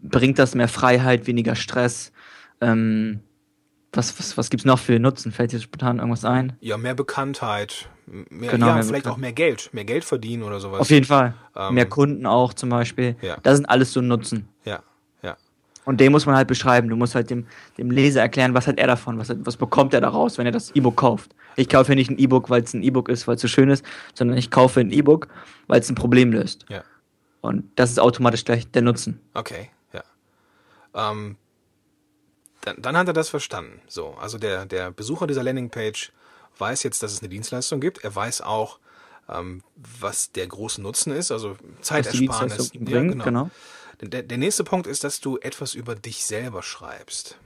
Bringt 0.00 0.38
das 0.38 0.54
mehr 0.54 0.68
Freiheit, 0.68 1.26
weniger 1.26 1.54
Stress? 1.54 2.12
Ähm, 2.60 3.20
was 3.92 4.18
was, 4.18 4.36
was 4.36 4.50
gibt 4.50 4.62
es 4.62 4.64
noch 4.66 4.78
für 4.78 4.98
Nutzen? 4.98 5.32
Fällt 5.32 5.52
dir 5.52 5.60
spontan 5.60 5.98
irgendwas 5.98 6.24
ein? 6.24 6.56
Ja, 6.60 6.76
mehr 6.76 6.94
Bekanntheit. 6.94 7.88
Mehr, 8.06 8.52
genau, 8.52 8.68
ja, 8.68 8.74
mehr 8.74 8.84
vielleicht 8.84 9.02
bekannt. 9.02 9.14
auch 9.14 9.20
mehr 9.20 9.32
Geld. 9.32 9.70
Mehr 9.72 9.84
Geld 9.84 10.04
verdienen 10.04 10.44
oder 10.44 10.60
sowas. 10.60 10.80
Auf 10.80 10.90
jeden 10.90 11.06
Fall. 11.06 11.34
Ähm, 11.56 11.74
mehr 11.74 11.86
Kunden 11.86 12.24
auch 12.24 12.54
zum 12.54 12.68
Beispiel. 12.68 13.16
Ja. 13.20 13.36
Das 13.42 13.56
sind 13.56 13.66
alles 13.66 13.92
so 13.92 14.00
Nutzen. 14.00 14.48
Ja, 14.64 14.80
ja. 15.22 15.36
Und 15.84 16.00
den 16.00 16.12
muss 16.12 16.24
man 16.24 16.36
halt 16.36 16.46
beschreiben. 16.46 16.88
Du 16.88 16.94
musst 16.94 17.16
halt 17.16 17.30
dem, 17.30 17.46
dem 17.78 17.90
Leser 17.90 18.20
erklären, 18.20 18.54
was 18.54 18.68
hat 18.68 18.78
er 18.78 18.86
davon, 18.86 19.18
was, 19.18 19.34
was 19.44 19.56
bekommt 19.56 19.92
er 19.92 20.00
daraus, 20.00 20.38
wenn 20.38 20.46
er 20.46 20.52
das 20.52 20.70
E-Book 20.76 20.96
kauft. 20.96 21.34
Ich 21.56 21.68
kaufe 21.68 21.94
nicht 21.94 22.10
ein 22.10 22.18
E-Book, 22.18 22.48
weil 22.48 22.62
es 22.62 22.74
ein 22.74 22.82
E-Book 22.82 23.08
ist, 23.08 23.26
weil 23.26 23.36
es 23.36 23.42
so 23.42 23.48
schön 23.48 23.70
ist, 23.70 23.84
sondern 24.14 24.36
ich 24.36 24.50
kaufe 24.50 24.80
ein 24.80 24.92
E-Book, 24.92 25.26
weil 25.66 25.80
es 25.80 25.88
ein 25.88 25.96
Problem 25.96 26.30
löst. 26.30 26.64
Ja. 26.68 26.84
Und 27.40 27.70
das 27.76 27.90
ist 27.90 27.98
automatisch 27.98 28.44
gleich 28.44 28.70
der 28.70 28.82
Nutzen. 28.82 29.20
Okay, 29.34 29.70
ja. 29.92 30.02
Ähm, 30.94 31.36
dann, 32.60 32.82
dann 32.82 32.96
hat 32.96 33.08
er 33.08 33.14
das 33.14 33.30
verstanden. 33.30 33.80
So, 33.88 34.14
also 34.20 34.38
der, 34.38 34.66
der 34.66 34.90
Besucher 34.90 35.26
dieser 35.26 35.42
Landingpage 35.42 36.12
weiß 36.58 36.82
jetzt, 36.82 37.02
dass 37.02 37.12
es 37.12 37.20
eine 37.20 37.28
Dienstleistung 37.28 37.80
gibt. 37.80 38.04
Er 38.04 38.14
weiß 38.14 38.40
auch, 38.42 38.78
ähm, 39.28 39.62
was 39.76 40.32
der 40.32 40.46
große 40.46 40.80
Nutzen 40.80 41.12
ist, 41.12 41.32
also 41.32 41.56
Zeitersparnis. 41.80 42.72
Ja, 42.74 42.80
bringt, 42.80 43.12
genau. 43.12 43.24
genau. 43.24 43.50
Der, 44.00 44.22
der 44.22 44.38
nächste 44.38 44.64
Punkt 44.64 44.86
ist, 44.86 45.04
dass 45.04 45.20
du 45.20 45.38
etwas 45.38 45.74
über 45.74 45.94
dich 45.94 46.24
selber 46.24 46.62
schreibst. 46.62 47.38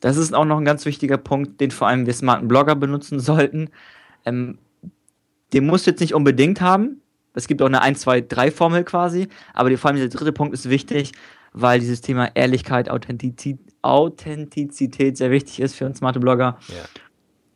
Das 0.00 0.16
ist 0.16 0.34
auch 0.34 0.44
noch 0.44 0.58
ein 0.58 0.64
ganz 0.64 0.84
wichtiger 0.84 1.16
Punkt, 1.16 1.60
den 1.60 1.70
vor 1.70 1.88
allem 1.88 2.06
wir 2.06 2.12
smarten 2.12 2.48
Blogger 2.48 2.74
benutzen 2.74 3.20
sollten. 3.20 3.70
Ähm, 4.24 4.58
den 5.52 5.66
musst 5.66 5.86
du 5.86 5.90
jetzt 5.90 6.00
nicht 6.00 6.14
unbedingt 6.14 6.60
haben. 6.60 7.00
Es 7.34 7.46
gibt 7.46 7.62
auch 7.62 7.66
eine 7.66 7.82
1, 7.82 8.00
2, 8.00 8.22
3 8.22 8.50
Formel 8.50 8.84
quasi, 8.84 9.28
aber 9.52 9.76
vor 9.76 9.90
allem 9.90 9.98
der 9.98 10.08
dritte 10.08 10.32
Punkt 10.32 10.54
ist 10.54 10.68
wichtig, 10.68 11.12
weil 11.52 11.80
dieses 11.80 12.00
Thema 12.00 12.30
Ehrlichkeit, 12.34 12.88
Authentizität, 12.88 13.60
Authentizität 13.82 15.16
sehr 15.16 15.30
wichtig 15.30 15.60
ist 15.60 15.76
für 15.76 15.86
uns 15.86 15.98
smarte 15.98 16.18
Blogger. 16.18 16.58
Ja. 16.68 16.84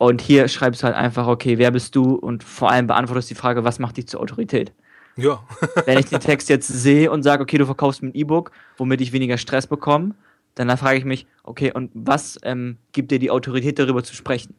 Und 0.01 0.19
hier 0.19 0.47
schreibst 0.47 0.81
du 0.81 0.85
halt 0.85 0.95
einfach, 0.95 1.27
okay, 1.27 1.59
wer 1.59 1.69
bist 1.69 1.95
du? 1.95 2.15
Und 2.15 2.43
vor 2.43 2.71
allem 2.71 2.87
beantwortest 2.87 3.29
die 3.29 3.35
Frage, 3.35 3.63
was 3.63 3.77
macht 3.77 3.97
dich 3.97 4.07
zur 4.07 4.19
Autorität? 4.19 4.73
Ja. 5.15 5.43
Wenn 5.85 5.99
ich 5.99 6.05
den 6.09 6.19
Text 6.19 6.49
jetzt 6.49 6.67
sehe 6.67 7.11
und 7.11 7.21
sage, 7.21 7.43
okay, 7.43 7.59
du 7.59 7.67
verkaufst 7.67 8.01
mir 8.01 8.09
ein 8.09 8.15
E-Book, 8.15 8.49
womit 8.77 8.99
ich 8.99 9.11
weniger 9.11 9.37
Stress 9.37 9.67
bekomme, 9.67 10.15
dann 10.55 10.75
frage 10.75 10.97
ich 10.97 11.05
mich, 11.05 11.27
okay, 11.43 11.71
und 11.71 11.91
was 11.93 12.39
ähm, 12.41 12.79
gibt 12.93 13.11
dir 13.11 13.19
die 13.19 13.29
Autorität 13.29 13.77
darüber 13.77 14.03
zu 14.03 14.15
sprechen? 14.15 14.55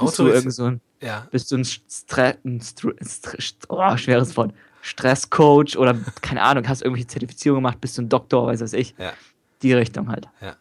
Bist 0.00 0.18
du 0.18 0.26
irgend 0.26 0.52
so 0.52 0.64
ein, 0.64 0.80
ja. 1.00 1.28
bist 1.30 1.52
du 1.52 1.58
ein, 1.58 1.64
Stre 1.64 2.38
ein 2.44 2.60
Stre 2.60 2.96
Stre 3.38 3.66
oh, 3.68 3.96
schweres 3.96 4.36
Wort, 4.36 4.52
Stresscoach 4.80 5.76
oder 5.76 5.96
keine 6.22 6.42
Ahnung, 6.42 6.66
hast 6.66 6.82
irgendwelche 6.82 7.06
Zertifizierungen 7.06 7.62
gemacht, 7.62 7.80
bist 7.80 7.98
du 7.98 8.02
ein 8.02 8.08
Doktor, 8.08 8.48
weiß 8.48 8.60
was 8.60 8.72
ich. 8.72 8.96
Ja. 8.98 9.12
Die 9.62 9.74
Richtung 9.74 10.08
halt. 10.08 10.26
Ja. 10.40 10.56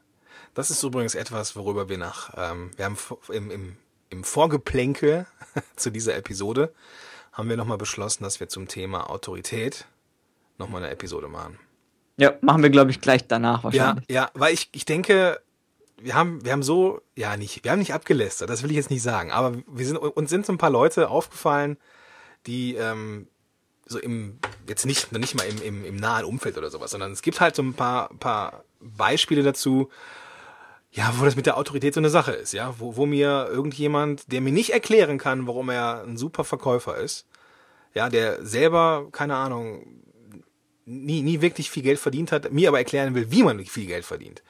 Das 0.54 0.70
ist 0.70 0.84
übrigens 0.84 1.16
etwas, 1.16 1.56
worüber 1.56 1.90
wir 1.90 1.98
nach, 1.98 2.36
ähm, 2.38 2.70
wir 2.76 2.86
haben 2.86 2.98
im, 3.30 3.50
im, 3.50 3.78
im 4.12 4.24
Vorgeplänkel 4.24 5.26
zu 5.76 5.89
dieser 5.89 6.15
Episode, 6.15 6.71
haben 7.34 7.50
wir 7.50 7.58
nochmal 7.58 7.78
beschlossen, 7.78 8.24
dass 8.24 8.39
wir 8.39 8.50
zum 8.50 8.67
Thema 8.67 9.10
Autorität 9.10 9.86
nochmal 10.60 10.84
eine 10.84 10.91
Episode 10.91 11.28
machen. 11.28 11.58
Ja, 12.17 12.34
machen 12.41 12.62
wir, 12.62 12.69
glaube 12.69 12.91
ich, 12.91 13.02
gleich 13.02 13.28
danach 13.28 13.63
wahrscheinlich. 13.63 14.06
Ja, 14.10 14.24
ja, 14.24 14.32
weil 14.36 14.54
ich, 14.54 14.69
ich 14.74 14.86
denke, 14.86 15.41
wir 15.97 16.13
haben, 16.13 16.43
wir 16.43 16.52
haben 16.52 16.62
so, 16.62 17.02
ja, 17.15 17.38
nicht, 17.38 17.63
wir 17.63 17.71
haben 17.71 17.80
nicht 17.80 17.93
abgelästert, 17.93 18.50
das 18.50 18.63
will 18.63 18.69
ich 18.69 18.76
jetzt 18.76 18.91
nicht 18.91 19.02
sagen, 19.02 19.32
aber 19.32 19.58
wir 19.67 19.86
sind, 19.86 19.97
uns 19.97 20.30
sind 20.30 20.45
so 20.45 20.54
ein 20.54 20.58
paar 20.58 20.69
Leute 20.69 21.10
aufgefallen, 21.10 21.78
die, 22.47 22.76
ähm, 22.76 23.28
so 23.86 24.00
im, 24.00 24.39
jetzt 24.67 24.86
nicht, 24.86 25.12
nicht 25.12 25.36
mal 25.36 25.43
im, 25.43 25.62
im, 25.62 25.86
im 25.86 25.95
nahen 25.95 26.26
Umfeld 26.26 26.58
oder 26.58 26.69
sowas, 26.69 26.91
sondern 26.91 27.12
es 27.12 27.21
gibt 27.21 27.39
halt 27.39 27.56
so 27.56 27.63
ein 27.63 27.74
paar, 27.74 28.10
paar 28.19 28.63
Beispiele 28.80 29.43
dazu, 29.43 29.89
ja, 30.92 31.14
wo 31.18 31.26
das 31.26 31.36
mit 31.36 31.46
der 31.46 31.58
Autorität 31.58 31.94
so 31.94 32.00
eine 32.00 32.10
Sache 32.10 32.34
ist, 32.34 32.54
ja, 32.54 32.76
wo, 32.78 32.98
wo 32.98 33.06
mir 33.06 33.48
irgendjemand, 33.50 34.32
der 34.32 34.42
mir 34.42 34.52
nicht 34.52 34.72
erklären 34.72 35.18
kann, 35.18 35.48
warum 35.48 35.70
er 35.70 36.04
ein 36.04 36.18
super 36.18 36.44
Verkäufer 36.44 36.98
ist, 36.98 37.28
ja, 37.94 38.10
der 38.10 38.46
selber, 38.46 39.08
keine 39.12 39.36
Ahnung, 39.36 39.86
nie, 40.86 41.22
nie 41.22 41.42
wirklich 41.42 41.70
viel 41.70 41.84
Geld 41.84 42.00
verdient 42.00 42.32
hat, 42.32 42.52
mir 42.52 42.68
aber 42.68 42.80
erklären 42.80 43.16
will, 43.16 43.32
wie 43.32 43.44
man 43.44 43.64
viel 43.66 43.88
Geld 43.88 44.06
verdient. 44.06 44.44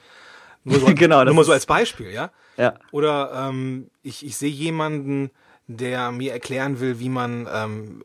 Nur 0.63 0.79
so, 0.79 0.85
genau, 0.95 1.23
nur 1.23 1.33
mal 1.35 1.43
so 1.43 1.51
als 1.51 1.65
Beispiel, 1.65 2.11
ja. 2.11 2.31
Ja. 2.57 2.75
Oder 2.91 3.47
ähm, 3.49 3.89
ich, 4.01 4.25
ich 4.25 4.35
sehe 4.35 4.49
jemanden, 4.49 5.31
der 5.67 6.11
mir 6.11 6.33
erklären 6.33 6.79
will, 6.79 6.99
wie 6.99 7.09
man 7.09 7.47
ähm, 7.51 8.03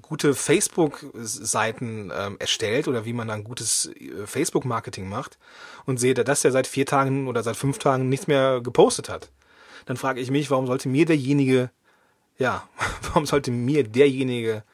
gute 0.00 0.34
Facebook-Seiten 0.34 2.12
ähm, 2.14 2.36
erstellt 2.38 2.88
oder 2.88 3.04
wie 3.04 3.12
man 3.12 3.28
dann 3.28 3.44
gutes 3.44 3.86
äh, 3.86 4.26
Facebook-Marketing 4.26 5.08
macht 5.08 5.38
und 5.84 5.98
sehe, 5.98 6.14
dass 6.14 6.44
er 6.44 6.52
seit 6.52 6.66
vier 6.66 6.86
Tagen 6.86 7.28
oder 7.28 7.42
seit 7.42 7.56
fünf 7.56 7.78
Tagen 7.78 8.08
nichts 8.08 8.26
mehr 8.26 8.60
gepostet 8.60 9.08
hat. 9.08 9.30
Dann 9.86 9.96
frage 9.96 10.20
ich 10.20 10.30
mich, 10.30 10.50
warum 10.50 10.66
sollte 10.66 10.88
mir 10.88 11.06
derjenige, 11.06 11.70
ja, 12.38 12.68
warum 13.02 13.26
sollte 13.26 13.50
mir 13.50 13.84
derjenige 13.84 14.64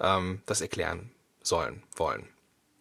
ähm, 0.00 0.42
das 0.46 0.60
erklären 0.60 1.10
sollen, 1.42 1.82
wollen? 1.96 2.28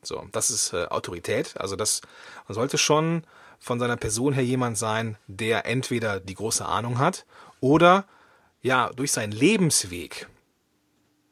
So, 0.03 0.27
das 0.31 0.51
ist 0.51 0.73
äh, 0.73 0.85
Autorität. 0.85 1.55
Also 1.57 1.75
das 1.75 2.01
man 2.47 2.55
sollte 2.55 2.77
schon 2.77 3.23
von 3.59 3.79
seiner 3.79 3.97
Person 3.97 4.33
her 4.33 4.43
jemand 4.43 4.77
sein, 4.77 5.17
der 5.27 5.65
entweder 5.65 6.19
die 6.19 6.35
große 6.35 6.65
Ahnung 6.65 6.99
hat 6.99 7.25
oder 7.59 8.05
ja, 8.65 8.91
durch 8.95 9.11
seinen 9.11 9.31
Lebensweg, 9.31 10.27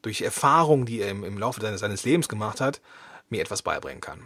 durch 0.02 0.20
Erfahrungen, 0.20 0.86
die 0.86 1.00
er 1.00 1.10
im, 1.10 1.24
im 1.24 1.36
Laufe 1.36 1.60
seines, 1.60 2.04
Lebens 2.04 2.28
gemacht 2.28 2.60
hat, 2.60 2.80
mir 3.28 3.40
etwas 3.40 3.62
beibringen 3.62 4.00
kann. 4.00 4.24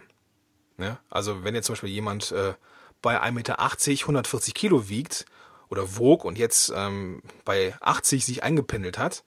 Ne? 0.77 0.99
Also 1.09 1.43
wenn 1.43 1.55
jetzt 1.55 1.65
zum 1.65 1.73
Beispiel 1.73 1.89
jemand 1.89 2.33
äh, 2.33 2.53
bei 3.01 3.19
1,80 3.19 3.33
Meter 3.33 3.59
140 3.59 4.53
Kilo 4.53 4.91
wiegt 4.91 5.25
oder 5.71 5.97
wog 5.97 6.27
und 6.27 6.37
jetzt 6.37 6.71
ähm, 6.77 7.23
bei 7.47 7.75
80 7.81 8.27
sich 8.27 8.43
eingependelt 8.43 8.99
hat, 8.99 9.25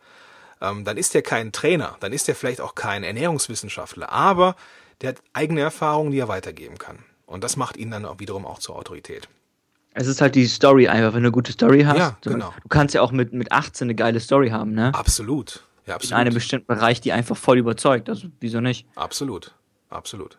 ähm, 0.61 0.85
dann 0.85 0.97
ist 0.97 1.15
er 1.15 1.23
kein 1.23 1.51
Trainer, 1.51 1.97
dann 2.01 2.13
ist 2.13 2.29
er 2.29 2.35
vielleicht 2.35 2.61
auch 2.61 2.75
kein 2.75 3.03
Ernährungswissenschaftler, 3.03 4.11
aber 4.11 4.55
der 5.01 5.09
hat 5.09 5.23
eigene 5.33 5.61
Erfahrungen, 5.61 6.11
die 6.11 6.19
er 6.19 6.27
weitergeben 6.27 6.77
kann. 6.77 7.03
Und 7.25 7.43
das 7.43 7.57
macht 7.57 7.77
ihn 7.77 7.89
dann 7.89 8.05
auch 8.05 8.19
wiederum 8.19 8.45
auch 8.45 8.59
zur 8.59 8.75
Autorität. 8.75 9.27
Es 9.93 10.07
ist 10.07 10.21
halt 10.21 10.35
die 10.35 10.47
Story 10.47 10.87
einfach, 10.87 11.13
wenn 11.13 11.23
du 11.23 11.27
eine 11.27 11.31
gute 11.31 11.51
Story 11.51 11.83
hast. 11.83 11.97
Ja, 11.97 12.17
genau. 12.21 12.53
Du 12.61 12.69
kannst 12.69 12.95
ja 12.95 13.01
auch 13.01 13.11
mit, 13.11 13.33
mit 13.33 13.51
18 13.51 13.85
eine 13.85 13.95
geile 13.95 14.19
Story 14.19 14.49
haben, 14.49 14.73
ne? 14.73 14.93
Absolut. 14.93 15.65
Ja, 15.85 15.95
absolut. 15.95 16.11
In 16.11 16.17
einem 16.17 16.33
bestimmten 16.33 16.67
Bereich, 16.67 17.01
die 17.01 17.11
einfach 17.11 17.35
voll 17.35 17.57
überzeugt. 17.57 18.07
Also, 18.07 18.27
wieso 18.39 18.61
nicht? 18.61 18.87
Absolut. 18.95 19.53
Absolut. 19.89 20.37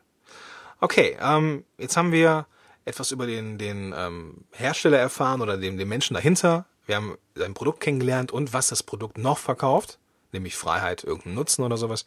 Okay, 0.80 1.16
ähm, 1.20 1.64
jetzt 1.78 1.96
haben 1.96 2.12
wir 2.12 2.46
etwas 2.84 3.10
über 3.10 3.26
den, 3.26 3.58
den 3.58 3.94
ähm, 3.96 4.44
Hersteller 4.52 4.98
erfahren 4.98 5.40
oder 5.40 5.56
den, 5.56 5.76
den 5.76 5.88
Menschen 5.88 6.14
dahinter. 6.14 6.66
Wir 6.86 6.96
haben 6.96 7.16
sein 7.34 7.54
Produkt 7.54 7.80
kennengelernt 7.80 8.32
und 8.32 8.52
was 8.52 8.68
das 8.68 8.82
Produkt 8.82 9.18
noch 9.18 9.38
verkauft, 9.38 9.98
nämlich 10.32 10.56
Freiheit, 10.56 11.04
irgendeinen 11.04 11.36
Nutzen 11.36 11.62
oder 11.62 11.76
sowas. 11.76 12.06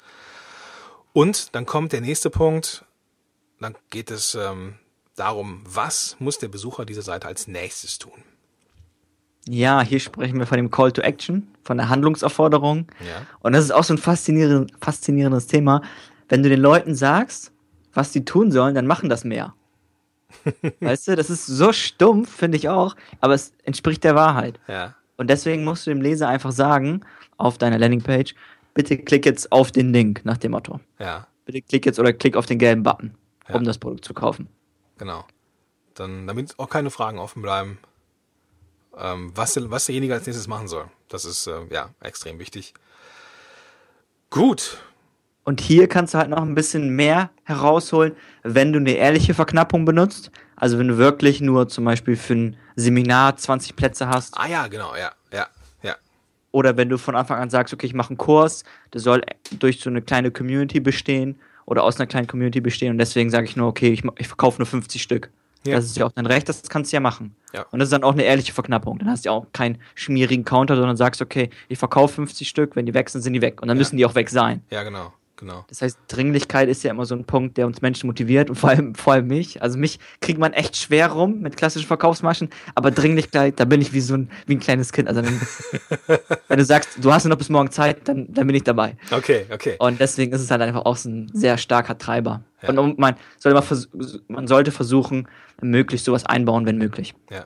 Und 1.14 1.56
dann 1.56 1.66
kommt 1.66 1.94
der 1.94 2.02
nächste 2.02 2.30
Punkt. 2.30 2.84
Dann 3.62 3.78
geht 3.90 4.12
es 4.12 4.36
ähm, 4.36 4.76
darum, 5.16 5.62
was 5.66 6.16
muss 6.20 6.38
der 6.38 6.48
Besucher 6.48 6.86
dieser 6.86 7.02
Seite 7.02 7.28
als 7.28 7.48
nächstes 7.48 7.98
tun? 7.98 8.24
Ja, 9.48 9.82
hier 9.82 10.00
sprechen 10.00 10.40
wir 10.40 10.48
von 10.48 10.58
dem 10.58 10.72
Call 10.72 10.92
to 10.92 11.02
Action, 11.02 11.48
von 11.64 11.78
der 11.78 11.90
Handlungsaufforderung. 11.90 12.88
Ja. 13.00 13.28
Und 13.42 13.54
das 13.54 13.64
ist 13.66 13.72
auch 13.72 13.84
so 13.84 13.94
ein 13.94 14.00
faszinierend, 14.00 14.72
faszinierendes 14.82 15.48
Thema. 15.48 15.82
Wenn 16.30 16.42
du 16.42 16.50
den 16.50 16.60
Leuten 16.60 16.96
sagst, 16.96 17.52
was 17.94 18.12
sie 18.12 18.26
tun 18.26 18.52
sollen, 18.52 18.74
dann 18.74 18.88
machen 18.88 19.10
das 19.10 19.24
mehr. 19.24 19.54
weißt 20.80 21.10
du, 21.10 21.16
das 21.16 21.30
ist 21.30 21.46
so 21.46 21.72
stumpf, 21.72 22.36
finde 22.36 22.58
ich 22.58 22.70
auch, 22.70 22.96
aber 23.22 23.36
es 23.36 23.54
entspricht 23.64 24.04
der 24.04 24.16
Wahrheit. 24.16 24.60
Ja. 24.68 24.96
Und 25.18 25.30
deswegen 25.30 25.64
musst 25.64 25.86
du 25.86 25.92
dem 25.92 26.02
Leser 26.02 26.28
einfach 26.28 26.52
sagen, 26.52 27.02
auf 27.38 27.58
deiner 27.58 27.78
Landingpage, 27.78 28.34
bitte 28.74 28.98
klick 28.98 29.26
jetzt 29.26 29.52
auf 29.52 29.72
den 29.72 29.94
Link 29.94 30.22
nach 30.26 30.38
dem 30.38 30.52
Motto. 30.52 30.80
Ja. 31.00 31.28
Bitte 31.46 31.62
klick 31.62 31.86
jetzt 31.86 32.00
oder 32.00 32.14
klick 32.14 32.36
auf 32.36 32.48
den 32.48 32.58
gelben 32.58 32.84
Button, 32.84 33.14
um 33.54 33.64
das 33.64 33.78
Produkt 33.78 34.06
zu 34.06 34.14
kaufen. 34.14 34.50
Genau. 34.98 35.26
Dann, 35.94 36.28
damit 36.28 36.58
auch 36.60 36.70
keine 36.70 36.92
Fragen 36.92 37.20
offen 37.20 37.42
bleiben, 37.42 37.78
ähm, 38.98 39.32
was, 39.36 39.58
was 39.70 39.86
derjenige 39.86 40.14
als 40.14 40.26
nächstes 40.26 40.48
machen 40.48 40.68
soll. 40.68 40.90
Das 41.10 41.26
ist 41.26 41.48
äh, 41.48 41.62
ja 41.70 41.90
extrem 42.02 42.40
wichtig. 42.40 42.74
Gut. 44.30 44.78
Und 45.44 45.62
hier 45.62 45.88
kannst 45.88 46.14
du 46.14 46.18
halt 46.18 46.30
noch 46.30 46.42
ein 46.42 46.56
bisschen 46.56 46.90
mehr 46.90 47.30
herausholen, 47.44 48.16
wenn 48.44 48.74
du 48.74 48.80
eine 48.80 48.94
ehrliche 48.94 49.34
Verknappung 49.34 49.86
benutzt. 49.86 50.32
Also 50.56 50.80
wenn 50.80 50.88
du 50.88 50.98
wirklich 50.98 51.40
nur 51.40 51.68
zum 51.68 51.86
Beispiel 51.86 52.16
für 52.16 52.34
ein 52.34 52.58
Seminar 52.76 53.38
20 53.38 53.76
Plätze 53.76 54.08
hast. 54.08 54.34
Ah 54.38 54.48
ja, 54.48 54.68
genau, 54.68 54.96
ja, 54.96 55.12
ja, 55.32 55.48
ja. 55.84 55.96
Oder 56.52 56.78
wenn 56.78 56.90
du 56.90 56.98
von 56.98 57.16
Anfang 57.16 57.40
an 57.40 57.50
sagst, 57.50 57.74
okay, 57.74 57.86
ich 57.86 57.94
mache 57.94 58.10
einen 58.10 58.18
Kurs, 58.18 58.64
der 58.94 59.02
soll 59.02 59.22
durch 59.60 59.82
so 59.82 59.90
eine 59.90 60.02
kleine 60.02 60.32
Community 60.32 60.80
bestehen 60.80 61.40
oder 61.66 61.84
aus 61.84 61.98
einer 62.00 62.08
kleinen 62.08 62.28
Community 62.28 62.62
bestehen 62.62 62.92
und 62.92 62.98
deswegen 62.98 63.30
sage 63.30 63.46
ich 63.46 63.56
nur, 63.56 63.68
okay, 63.68 63.92
ich, 63.92 64.04
ich 64.18 64.28
verkaufe 64.28 64.60
nur 64.60 64.68
50 64.68 65.02
Stück. 65.02 65.30
Ja. 65.66 65.76
Das 65.78 65.86
ist 65.86 65.98
ja 65.98 66.06
auch 66.06 66.12
dein 66.12 66.28
Recht, 66.28 66.48
das 66.48 66.62
kannst 66.70 66.92
du 66.92 66.96
ja 66.96 67.00
machen. 67.00 67.36
Ja. 67.54 67.66
Und 67.72 67.80
das 67.80 67.88
ist 67.88 67.94
dann 67.94 68.04
auch 68.04 68.12
eine 68.14 68.22
ehrliche 68.24 68.54
Verknappung. 68.54 69.00
Dann 69.00 69.10
hast 69.10 69.26
du 69.26 69.30
ja 69.30 69.34
auch 69.34 69.48
keinen 69.52 69.80
schmierigen 69.96 70.46
Counter, 70.46 70.76
sondern 70.76 70.96
sagst, 70.96 71.24
okay, 71.24 71.50
ich 71.70 71.80
verkaufe 71.80 72.14
50 72.16 72.48
Stück, 72.48 72.76
wenn 72.76 72.86
die 72.86 72.94
weg 72.94 73.10
sind, 73.10 73.22
sind 73.22 73.34
die 73.34 73.42
weg. 73.42 73.62
Und 73.64 73.68
dann 73.70 73.78
Ja. 73.78 73.80
müssen 73.80 73.98
die 73.98 74.06
auch 74.06 74.14
weg 74.14 74.30
sein. 74.30 74.62
Ja, 74.70 74.84
genau, 74.84 75.12
genau. 75.38 75.66
Das 75.70 75.82
heißt, 75.82 75.98
Dringlichkeit 76.08 76.70
ist 76.70 76.84
ja 76.84 76.92
immer 76.92 77.06
so 77.06 77.16
ein 77.16 77.26
Punkt, 77.26 77.58
der 77.58 77.66
uns 77.66 77.82
Menschen 77.82 78.08
motiviert 78.08 78.50
und 78.50 78.56
vor 78.56 78.70
allem, 78.70 78.96
vor 78.96 79.14
allem 79.14 79.28
mich. 79.28 79.62
Also 79.62 79.78
mich 79.78 80.00
kriegt 80.22 80.40
man 80.40 80.54
echt 80.54 80.78
schwer 80.78 81.12
rum 81.12 81.42
mit 81.42 81.58
klassischen 81.58 81.88
Verkaufsmaschen, 81.88 82.50
aber 82.76 82.92
Dringlichkeit, 82.92 83.60
da 83.60 83.66
bin 83.66 83.82
ich 83.82 83.94
wie 83.94 84.02
so 84.02 84.16
ein, 84.16 84.30
wie 84.46 84.56
ein 84.56 84.60
kleines 84.60 84.92
Kind. 84.92 85.08
Also 85.08 85.24
wenn, 85.24 85.40
wenn 86.48 86.60
du 86.60 86.66
sagst, 86.66 86.98
du 87.02 87.12
hast 87.12 87.24
nur 87.24 87.32
noch 87.32 87.38
bis 87.38 87.50
morgen 87.50 87.72
Zeit, 87.72 88.08
dann, 88.08 88.34
dann 88.34 88.48
bin 88.48 88.56
ich 88.56 88.64
dabei. 88.64 88.98
Okay, 89.12 89.46
okay. 89.52 89.76
Und 89.80 90.00
deswegen 90.00 90.34
ist 90.34 90.42
es 90.42 90.52
halt 90.52 90.62
einfach 90.62 90.86
auch 90.86 90.98
so 90.98 91.10
ein 91.10 91.30
sehr 91.34 91.58
starker 91.58 91.98
Treiber. 91.98 92.42
Ja. 92.62 92.70
Und 92.70 92.98
man, 92.98 93.16
sollte 93.38 93.60
mal 93.60 94.14
man 94.28 94.48
sollte 94.48 94.72
versuchen, 94.72 95.28
möglichst 95.62 96.06
sowas 96.06 96.26
einbauen, 96.26 96.66
wenn 96.66 96.78
möglich. 96.78 97.14
Ja. 97.30 97.46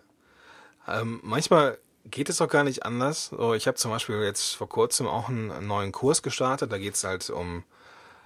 Ähm, 0.88 1.20
manchmal 1.24 1.78
geht 2.06 2.30
es 2.30 2.42
auch 2.42 2.48
gar 2.48 2.64
nicht 2.64 2.86
anders. 2.86 3.28
So, 3.28 3.54
ich 3.54 3.68
habe 3.68 3.76
zum 3.76 3.92
Beispiel 3.92 4.18
jetzt 4.24 4.56
vor 4.56 4.70
kurzem 4.70 5.08
auch 5.08 5.30
einen, 5.30 5.52
einen 5.52 5.68
neuen 5.68 5.92
Kurs 5.92 6.24
gestartet. 6.24 6.72
Da 6.72 6.78
geht 6.78 6.96
es 6.96 7.04
halt 7.04 7.30
um, 7.30 7.64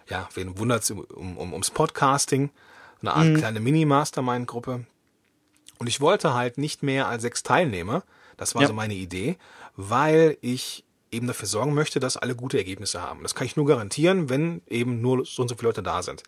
ja, 0.10 0.28
wen 0.34 0.58
wundert's, 0.58 0.92
um, 0.92 1.38
um, 1.38 1.52
ums 1.54 1.72
Podcasting. 1.72 2.50
Eine 3.02 3.14
Art 3.14 3.36
kleine 3.38 3.60
Mini-Mastermind-Gruppe. 3.60 4.86
Und 5.80 5.88
ich 5.88 6.00
wollte 6.00 6.34
halt 6.34 6.58
nicht 6.58 6.84
mehr 6.84 7.08
als 7.08 7.22
sechs 7.24 7.44
Teilnehmer. 7.44 8.04
Das 8.38 8.56
war 8.56 8.62
Ja. 8.62 8.68
so 8.70 8.74
meine 8.74 8.94
Idee, 8.94 9.38
weil 9.76 10.38
ich 10.42 10.86
eben 11.12 11.28
dafür 11.28 11.48
sorgen 11.48 11.74
möchte, 11.74 12.00
dass 12.00 12.18
alle 12.18 12.36
gute 12.36 12.58
Ergebnisse 12.58 13.02
haben. 13.02 13.22
Das 13.24 13.36
kann 13.36 13.46
ich 13.46 13.56
nur 13.56 13.66
garantieren, 13.66 14.30
wenn 14.30 14.62
eben 14.68 15.02
nur 15.02 15.26
so 15.26 15.42
und 15.42 15.50
so 15.50 15.56
viele 15.56 15.70
Leute 15.70 15.84
da 15.84 16.02
sind. 16.02 16.24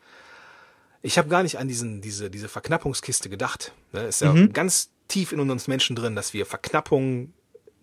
Ich 1.01 1.17
habe 1.17 1.29
gar 1.29 1.43
nicht 1.43 1.57
an 1.59 1.67
diesen, 1.67 2.01
diese, 2.01 2.29
diese 2.29 2.49
Verknappungskiste 2.49 3.29
gedacht. 3.29 3.71
Ne? 3.93 4.01
Ist 4.07 4.21
ja 4.21 4.33
ganz 4.47 4.89
tief 5.07 5.31
in 5.31 5.39
uns 5.39 5.67
Menschen 5.67 5.95
drin, 5.95 6.15
dass 6.15 6.33
wir 6.33 6.45
Verknappung, 6.45 7.33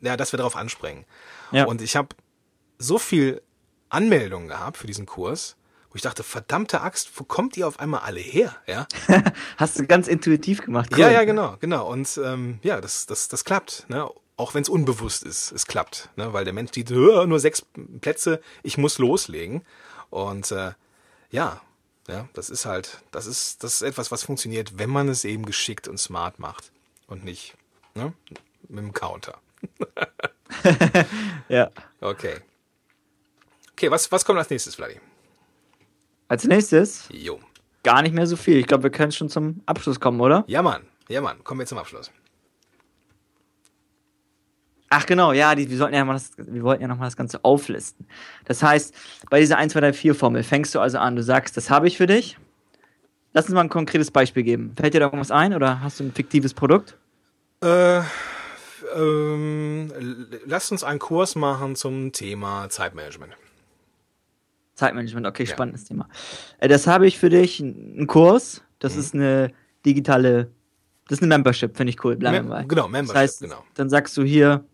ja, 0.00 0.16
dass 0.16 0.32
wir 0.32 0.36
darauf 0.36 0.56
anspringen. 0.56 1.04
Ja. 1.50 1.64
Und 1.64 1.80
ich 1.82 1.96
habe 1.96 2.08
so 2.78 2.98
viel 2.98 3.40
Anmeldungen 3.88 4.48
gehabt 4.48 4.76
für 4.76 4.86
diesen 4.86 5.06
Kurs, 5.06 5.56
wo 5.92 5.96
ich 5.96 6.02
dachte, 6.02 6.22
verdammte 6.22 6.80
Axt, 6.80 7.10
wo 7.16 7.24
kommt 7.24 7.56
ihr 7.58 7.68
auf 7.68 7.78
einmal 7.78 8.00
alle 8.00 8.20
her? 8.20 8.56
Ja, 8.66 8.86
Hast 9.58 9.78
du 9.78 9.86
ganz 9.86 10.08
intuitiv 10.08 10.62
gemacht. 10.62 10.90
ja, 10.96 11.06
Cool. 11.08 11.12
ja, 11.12 11.24
genau, 11.24 11.56
genau. 11.60 11.86
Und 11.90 12.18
ähm, 12.24 12.58
ja, 12.62 12.80
das, 12.80 13.04
das, 13.06 13.28
das 13.28 13.44
klappt. 13.44 13.84
Ne? 13.88 14.08
Auch 14.36 14.54
wenn 14.54 14.62
es 14.62 14.70
unbewusst 14.70 15.22
ist, 15.22 15.52
es 15.52 15.66
klappt. 15.66 16.08
Ne? 16.16 16.32
Weil 16.32 16.44
der 16.44 16.54
Mensch 16.54 16.72
sieht, 16.72 16.90
"Hö, 16.90 17.26
nur 17.26 17.38
sechs 17.38 17.62
Plätze, 18.00 18.40
ich 18.62 18.78
muss 18.78 18.96
loslegen. 18.98 19.62
Und 20.08 20.50
äh, 20.50 20.72
ja, 21.30 21.60
ja, 22.08 22.28
das 22.32 22.48
ist 22.50 22.64
halt, 22.64 23.02
das 23.12 23.26
ist, 23.26 23.62
das 23.62 23.74
ist 23.74 23.82
etwas, 23.82 24.10
was 24.10 24.24
funktioniert, 24.24 24.78
wenn 24.78 24.90
man 24.90 25.08
es 25.08 25.24
eben 25.24 25.44
geschickt 25.46 25.86
und 25.88 25.98
smart 25.98 26.38
macht. 26.38 26.72
Und 27.06 27.22
nicht 27.24 27.54
ne? 27.94 28.14
mit 28.68 28.78
dem 28.82 28.92
Counter. 28.94 29.38
Ja. 31.48 31.70
Okay. 32.00 32.36
Okay, 33.72 33.90
was, 33.90 34.12
was 34.12 34.24
kommt 34.24 34.38
als 34.38 34.50
nächstes, 34.50 34.74
Vladi? 34.74 35.00
Als 36.32 36.44
nächstes, 36.46 37.10
Jo. 37.12 37.38
gar 37.82 38.00
nicht 38.00 38.14
mehr 38.14 38.26
so 38.26 38.36
viel. 38.36 38.56
Ich 38.56 38.66
glaube, 38.66 38.84
wir 38.84 38.90
können 38.90 39.12
schon 39.12 39.28
zum 39.28 39.60
Abschluss 39.66 40.00
kommen, 40.00 40.18
oder? 40.18 40.44
Ja, 40.46 40.62
Mann. 40.62 40.80
Ja, 41.08 41.20
Mann. 41.20 41.44
Kommen 41.44 41.60
wir 41.60 41.66
zum 41.66 41.76
Abschluss. 41.76 42.10
Ach 44.88 45.04
genau, 45.04 45.32
ja, 45.32 45.54
die, 45.54 45.68
wir, 45.68 45.76
sollten 45.76 45.94
ja 45.94 46.02
mal 46.06 46.14
das, 46.14 46.30
wir 46.38 46.62
wollten 46.62 46.80
ja 46.80 46.88
nochmal 46.88 47.08
das 47.08 47.18
Ganze 47.18 47.44
auflisten. 47.44 48.06
Das 48.46 48.62
heißt, 48.62 48.94
bei 49.28 49.40
dieser 49.40 49.58
1, 49.58 49.74
2, 49.74 49.80
3, 49.80 49.92
4 49.92 50.14
Formel 50.14 50.42
fängst 50.42 50.74
du 50.74 50.80
also 50.80 50.96
an, 50.96 51.16
du 51.16 51.22
sagst, 51.22 51.58
das 51.58 51.68
habe 51.68 51.86
ich 51.86 51.98
für 51.98 52.06
dich. 52.06 52.38
Lass 53.34 53.44
uns 53.44 53.54
mal 53.54 53.60
ein 53.60 53.68
konkretes 53.68 54.10
Beispiel 54.10 54.42
geben. 54.42 54.72
Fällt 54.74 54.94
dir 54.94 55.00
da 55.00 55.06
irgendwas 55.08 55.30
ein 55.30 55.52
oder 55.52 55.82
hast 55.82 56.00
du 56.00 56.04
ein 56.04 56.12
fiktives 56.12 56.54
Produkt? 56.54 56.96
Äh, 57.62 58.00
ähm, 58.96 59.92
lasst 60.46 60.72
uns 60.72 60.82
einen 60.82 60.98
Kurs 60.98 61.34
machen 61.34 61.76
zum 61.76 62.12
Thema 62.12 62.70
Zeitmanagement. 62.70 63.34
Zeitmanagement, 64.86 65.26
okay, 65.26 65.44
Ja. 65.44 65.50
spannendes 65.52 65.84
Thema. 65.84 66.08
Äh, 66.58 66.68
das 66.68 66.86
habe 66.86 67.06
ich 67.06 67.18
für 67.18 67.28
dich, 67.30 67.60
ein 67.60 68.00
ein 68.02 68.06
Kurs. 68.06 68.58
Mhm. 68.60 68.64
Das 68.80 68.96
ist 68.96 69.14
eine 69.14 69.52
digitale, 69.86 70.50
das 71.08 71.18
ist 71.18 71.22
eine 71.22 71.28
Membership, 71.28 71.76
finde 71.76 71.90
ich 71.90 72.04
cool. 72.04 72.16
Bleiben 72.16 72.48
Mem- 72.48 72.66
genau, 72.68 72.88
Membership, 72.88 73.14
das 73.14 73.16
heißt, 73.22 73.40
genau. 73.42 73.64
dann 73.74 73.88
sagst 73.88 74.16
du 74.16 74.22
hier, 74.24 74.64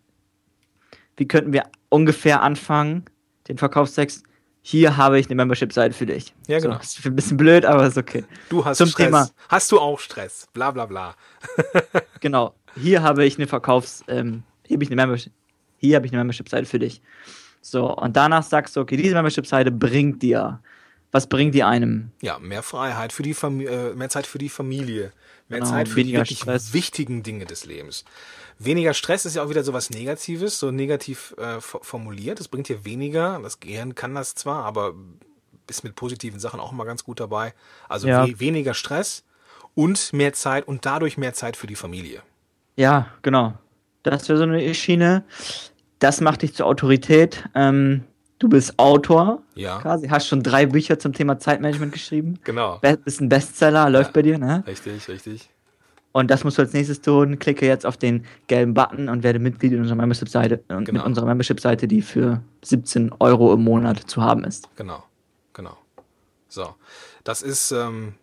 wie 1.16 1.27
könnten 1.29 1.53
wir 1.53 1.64
ungefähr 1.90 2.42
anfangen, 2.42 3.05
den 3.49 3.59
Verkaufstext. 3.59 4.25
Hier 4.61 4.97
habe 4.99 5.18
ich 5.18 5.27
eine 5.27 5.35
Membership-Seite 5.37 5.94
für 5.94 6.05
dich. 6.05 6.35
Ja, 6.47 6.59
genau. 6.59 6.75
So, 6.75 6.81
ist 6.83 7.07
ein 7.07 7.16
bisschen 7.16 7.37
blöd, 7.38 7.64
aber 7.64 7.87
ist 7.87 7.97
okay. 7.97 8.25
Du 8.51 8.64
hast 8.64 8.77
Zum 8.79 8.88
Stress. 8.88 9.07
Thema. 9.07 9.31
Hast 9.49 9.73
du 9.73 9.79
auch 9.81 9.99
Stress? 9.99 10.47
Bla 10.53 10.71
bla 10.71 10.85
bla. 10.87 11.14
Genau. 12.21 12.55
Hier 12.77 13.03
habe 13.03 13.25
ich 13.25 13.38
eine 13.38 13.47
Verkaufs, 13.47 14.03
ähm, 14.09 14.42
hier 14.66 14.75
habe 14.77 14.85
ich 14.85 14.90
eine 14.90 14.97
Membership, 14.97 15.33
hier 15.79 15.97
habe 15.97 16.07
ich 16.07 16.12
eine 16.12 16.21
Membership-Seite 16.21 16.66
für 16.66 16.79
dich. 16.79 17.01
So, 17.61 17.94
und 17.97 18.16
danach 18.16 18.42
sagst 18.42 18.77
du, 18.77 18.81
okay, 18.81 18.97
diese 18.97 19.14
Membership-Seite 19.14 19.71
bringt 19.71 20.23
dir, 20.23 20.61
was 21.11 21.27
bringt 21.27 21.55
die 21.55 21.62
einem? 21.64 22.11
Ja, 22.21 22.38
mehr 22.38 22.62
Freiheit 22.62 23.12
für 23.12 23.23
die 23.23 23.35
Familie, 23.35 23.90
äh, 23.92 23.94
mehr 23.94 24.09
Zeit 24.09 24.27
für 24.27 24.38
die 24.38 24.49
Familie, 24.49 25.12
mehr 25.49 25.61
Genau, 25.61 25.71
Zeit 25.71 25.88
für 25.88 26.05
die 26.05 26.12
wirklich 26.14 26.38
Stress. 26.40 26.73
wichtigen 26.73 27.23
Dinge 27.23 27.47
des 27.47 27.64
Lebens. 27.64 28.05
Weniger 28.59 28.92
Stress 28.92 29.25
ist 29.25 29.37
ja 29.37 29.42
auch 29.42 29.51
wieder 29.51 29.62
so 29.64 29.73
was 29.73 29.88
Negatives, 29.90 30.59
so 30.59 30.71
negativ 30.71 31.35
äh, 31.38 31.61
formuliert. 31.61 32.40
Das 32.40 32.49
bringt 32.49 32.68
dir 32.68 32.85
weniger. 32.85 33.38
Das 33.42 33.61
Gehirn 33.61 33.94
kann 33.94 34.14
das 34.14 34.35
zwar, 34.35 34.64
aber 34.64 34.94
ist 35.68 35.85
mit 35.85 35.94
positiven 35.94 36.40
Sachen 36.40 36.61
auch 36.61 36.73
immer 36.73 36.85
ganz 36.85 37.05
gut 37.05 37.21
dabei. 37.21 37.55
Also 37.88 38.09
Ja. 38.09 38.27
we 38.27 38.40
weniger 38.40 38.75
Stress 38.75 39.25
und 39.75 40.12
mehr 40.12 40.33
Zeit 40.33 40.66
und 40.66 40.85
dadurch 40.87 41.16
mehr 41.18 41.35
Zeit 41.35 41.57
für 41.57 41.66
die 41.66 41.77
Familie. 41.77 42.23
Ja, 42.77 43.09
genau. 43.23 43.55
Das 44.03 44.29
wäre 44.29 44.38
so 44.38 44.44
eine 44.44 44.75
Schiene. 44.75 45.25
Das 45.99 46.21
macht 46.21 46.43
dich 46.43 46.55
zur 46.55 46.67
Autorität. 46.67 47.49
Ähm, 47.55 48.05
du 48.39 48.49
bist 48.49 48.79
Autor, 48.79 49.43
Ja, 49.55 49.79
quasi, 49.81 50.09
hast 50.09 50.29
schon 50.29 50.43
drei 50.43 50.67
Bücher 50.67 50.99
zum 50.99 51.13
Thema 51.13 51.39
Zeitmanagement 51.39 51.93
geschrieben. 51.93 52.39
genau. 52.45 52.79
Be 52.79 52.97
bist 52.97 53.21
ein 53.21 53.29
Bestseller, 53.29 53.91
läuft 53.91 54.11
Ja. 54.11 54.13
bei 54.13 54.23
dir, 54.23 54.39
ne? 54.39 54.63
Richtig, 54.67 55.09
richtig. 55.09 55.51
Und 56.13 56.31
das 56.31 56.43
musst 56.43 56.59
du 56.59 56.63
als 56.63 56.73
nächstes 56.73 57.01
tun. 57.01 57.39
Klicke 57.39 57.67
jetzt 57.67 57.85
auf 57.85 57.97
den 57.97 58.25
gelben 58.47 58.75
Button 58.75 59.09
und 59.09 59.23
werde 59.23 59.39
Mitglied 59.39 59.73
in 59.73 59.81
unserer 59.81 59.97
Membership-Seite, 59.97 60.63
und 60.69 60.85
Genau. 60.85 60.99
mit 61.01 61.07
unserer 61.07 61.27
Membership-Seite, 61.27 61.87
die 61.87 62.01
für 62.03 62.43
17 62.65 63.13
Euro 63.19 63.53
im 63.53 63.63
Monat 63.63 63.99
zu 64.09 64.23
haben 64.23 64.45
ist. 64.45 64.69
Genau, 64.77 65.05
genau. 65.53 65.77
So, 66.49 66.75
das 67.25 67.43
ist, 67.43 67.73
ähm, 67.73 68.15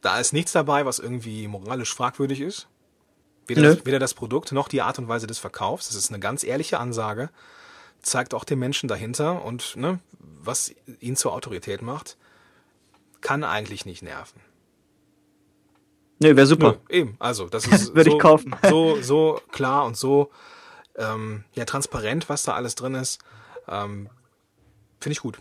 da 0.00 0.18
ist 0.18 0.32
nichts 0.32 0.52
dabei, 0.52 0.84
was 0.86 0.98
irgendwie 0.98 1.46
moralisch 1.46 1.94
fragwürdig 1.94 2.40
ist. 2.40 2.66
Weder 3.50 3.62
Nö. 3.62 3.74
das, 3.74 3.84
weder 3.84 3.98
das 3.98 4.14
Produkt 4.14 4.52
noch 4.52 4.68
die 4.68 4.80
Art 4.80 5.00
und 5.00 5.08
Weise 5.08 5.26
des 5.26 5.40
Verkaufs. 5.40 5.88
Das 5.88 5.96
ist 5.96 6.10
eine 6.10 6.20
ganz 6.20 6.44
ehrliche 6.44 6.78
Ansage. 6.78 7.30
Zeigt 8.00 8.32
auch 8.32 8.44
den 8.44 8.60
Menschen 8.60 8.88
dahinter 8.88 9.44
und 9.44 9.74
ne, 9.74 9.98
was 10.20 10.72
ihn 11.00 11.16
zur 11.16 11.32
Autorität 11.32 11.82
macht, 11.82 12.16
kann 13.20 13.42
eigentlich 13.42 13.84
nicht 13.86 14.02
nerven. 14.02 14.40
Nö, 16.20 16.36
wäre 16.36 16.46
super. 16.46 16.78
Nö, 16.88 16.96
eben, 16.96 17.16
also 17.18 17.48
das 17.48 17.66
ist 17.66 17.92
Würde 17.96 18.10
so, 18.10 18.16
ich 18.16 18.22
kaufen. 18.22 18.54
so, 18.68 19.02
so 19.02 19.40
klar 19.50 19.84
und 19.84 19.96
so 19.96 20.30
ähm, 20.94 21.42
ja, 21.54 21.64
transparent, 21.64 22.28
was 22.28 22.44
da 22.44 22.54
alles 22.54 22.76
drin 22.76 22.94
ist. 22.94 23.18
Ähm, 23.66 24.08
Finde 25.00 25.12
ich 25.12 25.20
gut. 25.20 25.38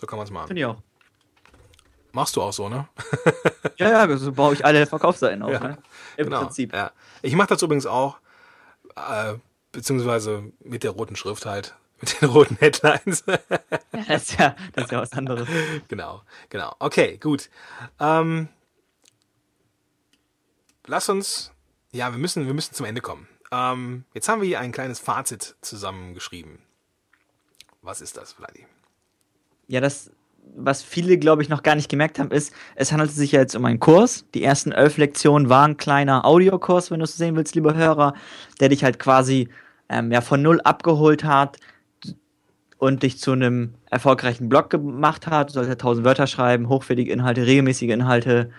So 0.00 0.06
kann 0.06 0.18
man 0.18 0.26
es 0.26 0.30
machen. 0.30 0.46
Finde 0.46 0.60
ich 0.60 0.66
auch. 0.66 0.76
Machst 2.12 2.36
du 2.36 2.42
auch 2.42 2.52
so, 2.52 2.68
ne? 2.68 2.88
Ja, 3.76 4.06
ja, 4.06 4.16
so 4.18 4.32
baue 4.32 4.52
ich 4.52 4.64
alle 4.64 4.86
Verkaufsseiten 4.86 5.42
auf. 5.42 5.52
Ja, 5.52 5.60
ne? 5.60 5.78
Im 6.18 6.26
genau. 6.26 6.40
Prinzip. 6.42 6.74
Ja. 6.74 6.92
Ich 7.22 7.34
mache 7.34 7.48
das 7.48 7.62
übrigens 7.62 7.86
auch, 7.86 8.18
äh, 8.94 9.34
beziehungsweise 9.72 10.52
mit 10.62 10.82
der 10.82 10.90
roten 10.90 11.16
Schrift 11.16 11.46
halt, 11.46 11.74
mit 12.00 12.20
den 12.20 12.28
roten 12.28 12.56
Headlines. 12.56 13.24
Ja, 13.92 14.04
das, 14.06 14.22
ist 14.22 14.38
ja, 14.38 14.56
das 14.72 14.84
ist 14.84 14.92
ja 14.92 15.00
was 15.00 15.12
anderes. 15.12 15.48
genau, 15.88 16.22
genau. 16.48 16.74
Okay, 16.78 17.18
gut. 17.18 17.50
Ähm, 17.98 18.48
lass 20.86 21.08
uns, 21.08 21.52
ja, 21.90 22.12
wir 22.12 22.18
müssen, 22.18 22.46
wir 22.46 22.54
müssen 22.54 22.74
zum 22.74 22.86
Ende 22.86 23.00
kommen. 23.00 23.28
Ähm, 23.50 24.04
jetzt 24.14 24.28
haben 24.28 24.40
wir 24.40 24.48
hier 24.48 24.60
ein 24.60 24.72
kleines 24.72 25.00
Fazit 25.00 25.56
zusammengeschrieben. 25.60 26.60
Was 27.82 28.00
ist 28.00 28.16
das, 28.16 28.32
Vladi? 28.32 28.66
Ja, 29.66 29.80
das, 29.80 30.10
was 30.56 30.82
viele, 30.82 31.18
glaube 31.18 31.42
ich, 31.42 31.48
noch 31.48 31.62
gar 31.62 31.74
nicht 31.74 31.88
gemerkt 31.88 32.18
haben, 32.18 32.30
ist, 32.30 32.52
es 32.74 32.92
handelt 32.92 33.10
sich 33.10 33.32
ja 33.32 33.40
jetzt 33.40 33.54
um 33.54 33.64
einen 33.64 33.80
Kurs. 33.80 34.24
Die 34.34 34.42
ersten 34.42 34.72
elf 34.72 34.96
Lektionen 34.96 35.48
waren 35.48 35.72
ein 35.72 35.76
kleiner 35.76 36.24
Audiokurs, 36.24 36.90
wenn 36.90 37.00
du 37.00 37.04
es 37.04 37.16
sehen 37.16 37.36
willst, 37.36 37.54
lieber 37.54 37.74
Hörer, 37.74 38.14
der 38.60 38.68
dich 38.68 38.84
halt 38.84 38.98
quasi 38.98 39.48
ähm, 39.88 40.12
ja, 40.12 40.20
von 40.20 40.42
null 40.42 40.60
abgeholt 40.60 41.24
hat 41.24 41.58
und 42.78 43.02
dich 43.02 43.18
zu 43.18 43.32
einem 43.32 43.74
erfolgreichen 43.90 44.48
Blog 44.48 44.70
gemacht 44.70 45.26
hat. 45.26 45.50
Du 45.50 45.54
sollst 45.54 45.68
ja 45.68 45.74
1000 45.74 46.04
Wörter 46.04 46.26
schreiben, 46.26 46.68
hochwertige 46.68 47.12
Inhalte, 47.12 47.46
regelmäßige 47.46 47.90
Inhalte. 47.90 48.50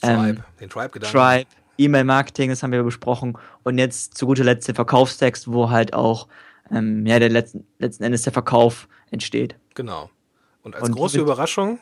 Tribe, 0.00 0.28
Ähm, 0.28 0.44
den 0.60 0.70
Tribe-Gedanken. 0.70 1.16
Tribe, 1.16 1.46
E-Mail-Marketing, 1.78 2.50
das 2.50 2.62
haben 2.62 2.72
wir 2.72 2.82
besprochen. 2.82 3.38
Und 3.62 3.78
jetzt 3.78 4.16
zu 4.16 4.26
guter 4.26 4.44
Letzt 4.44 4.68
der 4.68 4.74
Verkaufstext, 4.74 5.52
wo 5.52 5.70
halt 5.70 5.94
auch 5.94 6.28
ähm, 6.72 7.06
ja, 7.06 7.18
der 7.18 7.30
letzten, 7.30 7.66
letzten 7.78 8.02
Endes 8.04 8.22
der 8.22 8.32
Verkauf 8.32 8.88
entsteht. 9.10 9.56
Genau. 9.74 10.10
Und 10.68 10.74
als 10.74 10.84
Und 10.84 10.94
große 10.94 11.18
Überraschung 11.18 11.78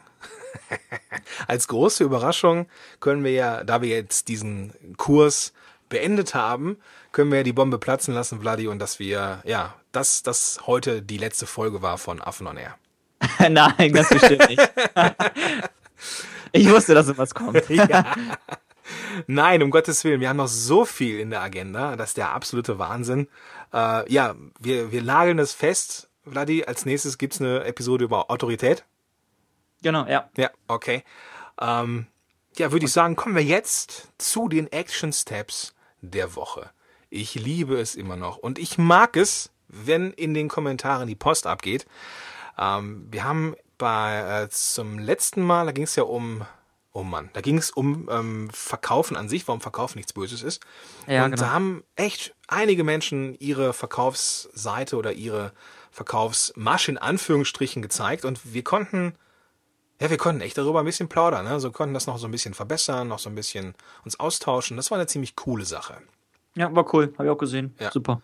Als 1.47 1.69
große 1.69 2.05
Überraschung 2.05 2.67
können 3.01 3.25
wir 3.25 3.33
ja, 3.33 3.65
da 3.65 3.83
wir 3.83 3.89
jetzt 3.89 4.29
diesen 4.29 4.73
Kurs 4.97 5.53
beendet 5.89 6.35
haben, 6.35 6.79
können 7.13 7.31
wir 7.31 7.39
ja 7.39 7.45
die 7.45 7.53
Bombe 7.53 7.79
platzen 7.79 8.15
lassen, 8.15 8.41
Vladi, 8.41 8.69
und 8.69 8.79
dass 8.79 8.99
wir, 8.99 9.41
ja, 9.45 9.75
dass 9.93 10.23
das 10.23 10.61
heute 10.67 11.03
die 11.03 11.19
letzte 11.19 11.47
Folge 11.47 11.83
war 11.83 11.99
von 11.99 12.21
Affen 12.21 12.47
on 12.47 12.57
Air. 12.57 12.77
Nein, 13.51 13.93
das 13.93 14.09
bestimmt 14.09 14.49
nicht. 14.49 14.73
ich 16.53 16.71
wusste, 16.71 16.95
dass 16.95 17.07
sowas 17.07 17.35
kommt. 17.35 17.69
Ja. 17.69 18.15
Nein, 19.27 19.63
um 19.63 19.71
Gottes 19.71 20.05
Willen, 20.05 20.21
wir 20.21 20.29
haben 20.29 20.37
noch 20.37 20.49
so 20.49 20.85
viel 20.85 21.19
in 21.19 21.31
der 21.31 21.41
Agenda, 21.41 21.97
das 21.97 22.11
ist 22.11 22.17
der 22.19 22.33
absolute 22.33 22.79
Wahnsinn. 22.79 23.29
Äh, 23.73 24.11
ja, 24.13 24.35
wir, 24.61 24.93
wir 24.93 25.03
lageln 25.03 25.39
das 25.39 25.53
fest. 25.53 26.06
Vladi, 26.29 26.65
als 26.65 26.85
nächstes 26.85 27.19
gibt's 27.19 27.41
eine 27.41 27.65
Episode 27.65 28.05
über 28.05 28.31
Autorität. 28.31 28.85
Genau, 29.83 30.07
ja. 30.07 30.29
Ja, 30.37 30.51
okay. 30.67 31.05
Ähm, 31.61 32.07
ja, 32.57 32.73
würde 32.73 32.87
ich 32.87 32.93
sagen, 32.93 33.17
kommen 33.17 33.35
wir 33.35 33.45
jetzt 33.45 34.09
zu 34.19 34.49
den 34.49 34.71
Action 34.73 35.13
Steps 35.13 35.75
der 36.01 36.35
Woche. 36.35 36.71
Ich 37.11 37.35
liebe 37.35 37.79
es 37.79 37.95
immer 37.95 38.17
noch 38.17 38.39
und 38.39 38.59
ich 38.59 38.79
mag 38.79 39.17
es, 39.17 39.51
wenn 39.69 40.13
in 40.13 40.35
den 40.35 40.49
Kommentaren 40.49 41.07
die 41.07 41.15
Post 41.15 41.47
abgeht. 41.47 41.87
Ähm, 42.59 43.07
wir 43.11 43.25
haben 43.25 43.55
bei 43.79 44.45
äh, 44.45 44.49
zum 44.49 44.99
letzten 44.99 45.43
Mal, 45.43 45.67
da 45.67 45.73
ging 45.73 45.85
es 45.85 45.97
ja 45.97 46.05
um, 46.05 46.45
oh 46.93 47.03
Mann, 47.03 47.31
da 47.35 47.41
ging 47.41 47.59
es 47.59 47.71
um 47.71 48.09
ähm, 48.11 48.49
Verkaufen 48.53 49.17
an 49.17 49.29
sich, 49.29 49.47
warum 49.47 49.61
Verkaufen 49.61 49.99
nichts 49.99 50.13
Böses 50.13 50.43
ist. 50.43 50.63
Ja, 51.07 51.25
und 51.25 51.33
genau. 51.33 51.43
da 51.43 51.53
haben 51.53 51.85
echt 51.95 52.35
einige 52.49 52.85
Menschen 52.85 53.39
ihre 53.39 53.73
Verkaufsseite 53.73 54.97
oder 54.97 55.13
ihre 55.13 55.53
Verkaufsmasche 55.97 56.91
in 56.91 56.99
Anführungsstrichen 56.99 57.81
gezeigt 57.81 58.27
und 58.27 58.53
wir 58.53 58.63
konnten 58.63 59.15
ja, 59.99 60.11
wir 60.11 60.19
konnten 60.19 60.43
echt 60.43 60.59
darüber 60.59 60.81
ein 60.81 60.85
bisschen 60.85 61.09
plaudern, 61.09 61.47
ne? 61.47 61.59
So 61.59 61.73
konnten 61.73 61.95
das 61.95 62.07
noch 62.07 62.19
so 62.19 62.29
ein 62.29 62.31
bisschen 62.31 62.53
verbessern, 62.53 63.09
noch 63.09 63.19
so 63.19 63.31
ein 63.31 63.35
bisschen 63.35 63.75
uns 64.05 64.21
austauschen. 64.21 64.77
Das 64.77 64.91
war 64.91 64.99
eine 64.99 65.07
ziemlich 65.07 65.37
coole 65.37 65.65
Sache. 65.65 65.97
Ja, 66.55 66.75
war 66.77 66.93
cool. 66.93 67.15
Habe 67.15 67.25
ich 67.25 67.31
auch 67.31 67.39
gesehen. 67.39 67.75
Ja. 67.81 67.91
Super. 67.91 68.21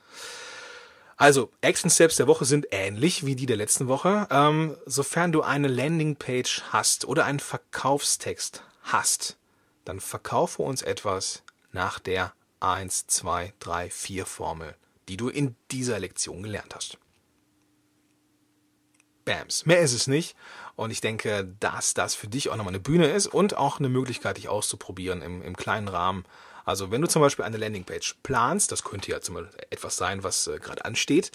Also, 1.16 1.50
Action 1.62 1.88
Steps 1.88 2.16
der 2.16 2.26
Woche 2.26 2.44
sind 2.44 2.66
ähnlich 2.72 3.24
wie 3.24 3.37
die 3.37 3.46
der 3.46 3.56
letzten 3.56 3.88
Woche. 3.88 4.26
Ähm, 4.30 4.76
sofern 4.85 5.32
du 5.32 5.40
eine 5.40 5.68
Landingpage 5.68 6.64
hast 6.68 7.06
oder 7.06 7.24
einen 7.24 7.40
Verkaufstext 7.40 8.64
hast, 8.82 9.38
dann 9.87 10.00
verkaufe 10.00 10.61
uns 10.61 10.82
etwas 10.82 11.42
nach 11.70 12.00
der 12.00 12.35
1, 12.61 13.06
2, 13.06 13.54
3, 13.61 13.88
4 13.88 14.26
Formel, 14.26 14.74
die 15.08 15.16
du 15.16 15.30
in 15.30 15.56
dieser 15.70 15.98
Lektion 15.98 16.42
gelernt 16.42 16.74
hast. 16.74 16.98
Bams. 19.24 19.66
Mehr 19.66 19.80
ist 19.80 19.92
es 19.92 20.06
nicht. 20.06 20.37
Und 20.76 20.90
ich 20.90 21.00
denke, 21.00 21.54
dass 21.61 21.94
das 21.94 22.14
für 22.14 22.28
dich 22.28 22.50
auch 22.50 22.56
nochmal 22.56 22.72
eine 22.72 22.80
Bühne 22.80 23.08
ist 23.08 23.26
und 23.26 23.56
auch 23.56 23.78
eine 23.78 23.88
Möglichkeit, 23.88 24.37
dich 24.37 24.48
auszuprobieren 24.48 25.22
im, 25.22 25.42
im 25.42 25.56
kleinen 25.56 25.88
Rahmen. 25.88 26.24
Also 26.64 26.90
wenn 26.90 27.02
du 27.02 27.08
zum 27.08 27.22
Beispiel 27.22 27.44
eine 27.44 27.56
Landingpage 27.56 28.16
planst, 28.22 28.72
das 28.72 28.85
könnte 28.85 29.11
ja 29.11 29.20
zum 29.20 29.35
Beispiel 29.35 29.61
etwas 29.70 29.96
sein, 29.96 30.22
was 30.22 30.46
äh, 30.46 30.58
gerade 30.58 30.85
ansteht, 30.85 31.32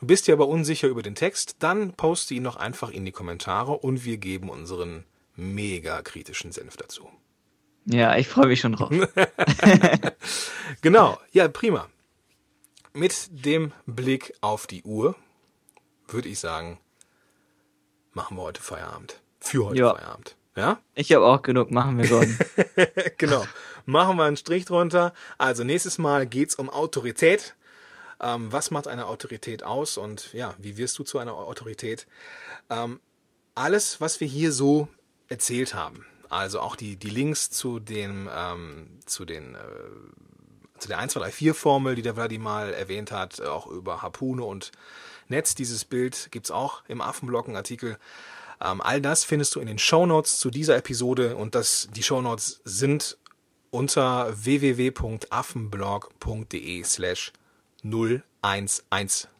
und 0.00 0.08
bist 0.08 0.26
dir 0.26 0.34
aber 0.34 0.48
unsicher 0.48 0.88
über 0.88 1.02
den 1.02 1.14
Text, 1.14 1.56
dann 1.60 1.92
poste 1.92 2.34
ihn 2.34 2.44
doch 2.44 2.56
einfach 2.56 2.90
in 2.90 3.04
die 3.04 3.12
Kommentare 3.12 3.72
und 3.72 4.04
wir 4.04 4.16
geben 4.16 4.48
unseren 4.48 5.04
mega 5.36 6.02
kritischen 6.02 6.52
Senf 6.52 6.76
dazu. 6.76 7.08
Ja, 7.84 8.16
ich 8.16 8.28
freue 8.28 8.46
mich 8.46 8.60
schon 8.60 8.72
drauf. 8.72 8.90
Genau, 10.80 11.18
ja, 11.32 11.48
prima. 11.48 11.88
Mit 12.92 13.28
dem 13.30 13.72
Blick 13.86 14.34
auf 14.40 14.66
die 14.66 14.82
Uhr 14.82 15.14
würde 16.08 16.28
ich 16.28 16.40
sagen, 16.40 16.78
machen 18.12 18.36
wir 18.36 18.42
heute 18.42 18.62
Feierabend. 18.62 19.20
Für 19.40 19.66
heute 19.66 19.80
Ja. 19.80 19.94
Feierabend. 19.94 20.36
Ja? 20.56 20.80
Ich 20.94 21.12
habe 21.12 21.24
auch 21.24 21.42
genug. 21.42 21.70
Machen 21.70 21.98
wir, 21.98 22.08
Gordon. 22.08 22.38
genau. 23.18 23.44
Machen 23.86 24.16
wir 24.16 24.24
einen 24.24 24.36
Strich 24.36 24.64
drunter. 24.66 25.12
Also 25.38 25.64
nächstes 25.64 25.98
Mal 25.98 26.26
geht's 26.26 26.54
um 26.54 26.68
Autorität. 26.70 27.54
Ähm, 28.20 28.52
was 28.52 28.70
macht 28.70 28.86
eine 28.86 29.06
Autorität 29.06 29.64
aus 29.64 29.96
und 29.96 30.32
ja, 30.32 30.54
wie 30.58 30.76
wirst 30.76 30.98
du 30.98 31.02
zu 31.02 31.18
einer 31.18 31.34
Autorität? 31.34 32.06
Ähm, 32.70 33.00
alles, 33.54 34.00
was 34.00 34.20
wir 34.20 34.28
hier 34.28 34.52
so 34.52 34.88
erzählt 35.28 35.74
haben, 35.74 36.06
also 36.28 36.60
auch 36.60 36.76
die, 36.76 36.96
die 36.96 37.10
Links 37.10 37.50
zu 37.50 37.80
den, 37.80 38.28
ähm, 38.32 39.00
zu 39.06 39.24
den, 39.24 39.56
äh, 39.56 40.78
zu 40.78 40.88
der 40.88 40.98
1, 40.98 41.14
2, 41.14 41.20
3, 41.20 41.30
4 41.32 41.54
Formel, 41.54 41.94
die 41.96 42.02
der 42.02 42.14
Vladi 42.14 42.38
mal 42.38 42.72
erwähnt 42.72 43.10
hat, 43.10 43.40
auch 43.40 43.66
über 43.66 44.02
Harpune 44.02 44.44
und 44.44 44.70
Netz. 45.32 45.56
Dieses 45.56 45.84
Bild 45.84 46.28
gibt's 46.30 46.52
auch 46.52 46.82
im 46.86 47.00
Affenblog, 47.00 47.48
einen 47.48 47.56
Artikel. 47.56 47.98
Ähm, 48.62 48.80
all 48.80 49.00
das 49.00 49.24
findest 49.24 49.56
du 49.56 49.60
in 49.60 49.66
den 49.66 49.78
Shownotes 49.78 50.38
zu 50.38 50.50
dieser 50.50 50.76
Episode 50.76 51.34
und 51.36 51.56
das, 51.56 51.88
die 51.96 52.04
Shownotes 52.04 52.60
sind 52.64 53.16
unter 53.70 54.32
www.affenblog.de 54.44 56.84
slash 56.84 57.32
011 57.82 58.82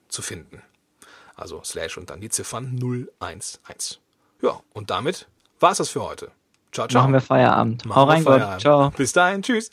zu 0.08 0.22
finden. 0.22 0.62
Also 1.36 1.62
slash 1.64 1.98
und 1.98 2.10
dann 2.10 2.20
die 2.20 2.30
Ziffern 2.30 2.80
011. 3.20 3.60
Ja, 4.42 4.60
und 4.72 4.90
damit 4.90 5.28
war's 5.60 5.78
das 5.78 5.90
für 5.90 6.02
heute. 6.02 6.32
Ciao, 6.72 6.88
ciao. 6.88 7.02
Machen 7.02 7.12
wir 7.12 7.20
Feierabend. 7.20 7.84
Machen 7.84 7.96
Hau 7.96 8.04
rein. 8.04 8.22
Feierabend. 8.22 8.60
Ciao. 8.60 8.90
Bis 8.90 9.12
dahin, 9.12 9.42
tschüss. 9.42 9.70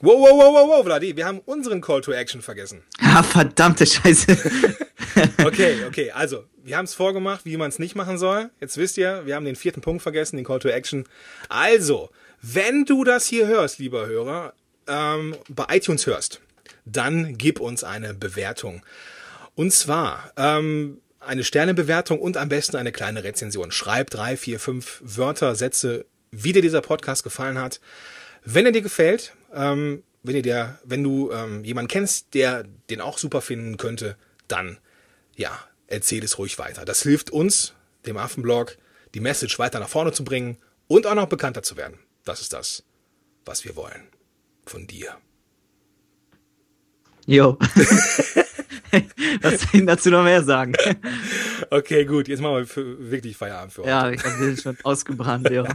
Wow, 0.00 0.20
wow, 0.20 0.30
wow, 0.30 0.54
wow, 0.54 0.68
wow, 0.68 0.84
Vladi, 0.84 1.16
wir 1.16 1.26
haben 1.26 1.40
unseren 1.40 1.80
Call 1.80 2.00
to 2.02 2.12
Action 2.12 2.40
vergessen. 2.42 2.82
Ah, 3.00 3.22
verdammte 3.22 3.86
Scheiße. 3.86 4.36
Okay, 5.44 5.84
okay, 5.86 6.12
also, 6.12 6.44
wir 6.62 6.76
haben 6.76 6.84
es 6.84 6.94
vorgemacht, 6.94 7.44
wie 7.44 7.56
man 7.56 7.70
es 7.70 7.80
nicht 7.80 7.96
machen 7.96 8.18
soll. 8.18 8.50
Jetzt 8.60 8.76
wisst 8.76 8.96
ihr, 8.98 9.26
wir 9.26 9.34
haben 9.34 9.44
den 9.44 9.56
vierten 9.56 9.80
Punkt 9.80 10.02
vergessen, 10.02 10.36
den 10.36 10.44
Call 10.44 10.60
to 10.60 10.68
Action. 10.68 11.04
Also, 11.48 12.10
wenn 12.40 12.84
du 12.84 13.02
das 13.02 13.26
hier 13.26 13.48
hörst, 13.48 13.80
lieber 13.80 14.06
Hörer, 14.06 14.52
ähm, 14.86 15.34
bei 15.48 15.64
iTunes 15.76 16.06
hörst, 16.06 16.40
dann 16.84 17.36
gib 17.36 17.58
uns 17.58 17.82
eine 17.82 18.14
Bewertung. 18.14 18.82
Und 19.56 19.72
zwar 19.72 20.32
ähm, 20.36 21.00
eine 21.18 21.42
Sternebewertung 21.42 22.20
und 22.20 22.36
am 22.36 22.48
besten 22.48 22.76
eine 22.76 22.92
kleine 22.92 23.24
Rezension. 23.24 23.72
Schreib 23.72 24.10
drei, 24.10 24.36
vier, 24.36 24.60
fünf 24.60 25.00
Wörter, 25.02 25.56
Sätze, 25.56 26.06
wie 26.30 26.52
dir 26.52 26.62
dieser 26.62 26.82
Podcast 26.82 27.24
gefallen 27.24 27.58
hat. 27.58 27.80
Wenn 28.44 28.66
er 28.66 28.72
dir 28.72 28.82
gefällt, 28.82 29.32
ähm, 29.52 30.02
wenn, 30.22 30.36
ihr 30.36 30.42
der, 30.42 30.78
wenn 30.84 31.02
du 31.02 31.30
ähm, 31.32 31.64
jemanden 31.64 31.88
kennst, 31.88 32.34
der 32.34 32.64
den 32.90 33.00
auch 33.00 33.18
super 33.18 33.40
finden 33.40 33.76
könnte, 33.76 34.16
dann 34.46 34.78
ja, 35.36 35.58
erzähl 35.86 36.24
es 36.24 36.38
ruhig 36.38 36.58
weiter. 36.58 36.84
Das 36.84 37.02
hilft 37.02 37.30
uns, 37.30 37.74
dem 38.06 38.16
Affenblog, 38.16 38.76
die 39.14 39.20
Message 39.20 39.58
weiter 39.58 39.80
nach 39.80 39.88
vorne 39.88 40.12
zu 40.12 40.24
bringen 40.24 40.58
und 40.86 41.06
auch 41.06 41.14
noch 41.14 41.28
bekannter 41.28 41.62
zu 41.62 41.76
werden. 41.76 41.98
Das 42.24 42.40
ist 42.40 42.52
das, 42.52 42.84
was 43.44 43.64
wir 43.64 43.76
wollen. 43.76 44.08
Von 44.66 44.86
dir. 44.86 45.16
Jo. 47.26 47.58
Was 49.42 49.60
soll 49.60 49.80
ich 49.80 49.86
dazu 49.86 50.10
noch 50.10 50.24
mehr 50.24 50.42
sagen? 50.42 50.74
Okay, 51.70 52.06
gut, 52.06 52.28
jetzt 52.28 52.40
machen 52.40 52.66
wir 52.66 53.10
wirklich 53.10 53.36
Feierabend 53.36 53.74
für 53.74 53.82
heute. 53.82 53.90
Ja, 53.90 54.10
ich 54.10 54.22
den 54.22 54.56
schon 54.56 54.78
ausgebrannt, 54.84 55.50
jo. 55.50 55.66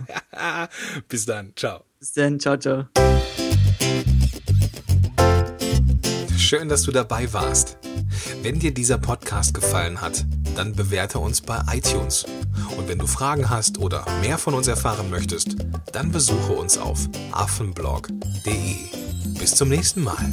Bis 1.07 1.25
dann. 1.25 1.53
Ciao. 1.55 1.83
Bis 1.99 2.13
dann, 2.13 2.39
ciao, 2.39 2.57
ciao. 2.57 2.87
Schön, 6.37 6.69
dass 6.69 6.83
du 6.83 6.91
dabei 6.91 7.31
warst. 7.33 7.77
Wenn 8.41 8.59
dir 8.59 8.73
dieser 8.73 8.97
Podcast 8.97 9.53
gefallen 9.53 10.01
hat, 10.01 10.25
dann 10.55 10.73
bewerte 10.73 11.19
uns 11.19 11.41
bei 11.41 11.61
iTunes. 11.71 12.25
Und 12.77 12.87
wenn 12.87 12.99
du 12.99 13.07
Fragen 13.07 13.49
hast 13.49 13.79
oder 13.79 14.05
mehr 14.21 14.37
von 14.37 14.53
uns 14.53 14.67
erfahren 14.67 15.09
möchtest, 15.09 15.55
dann 15.91 16.11
besuche 16.11 16.53
uns 16.53 16.77
auf 16.77 17.07
affenblog.de. 17.31 18.75
Bis 19.39 19.55
zum 19.55 19.69
nächsten 19.69 20.03
Mal. 20.03 20.29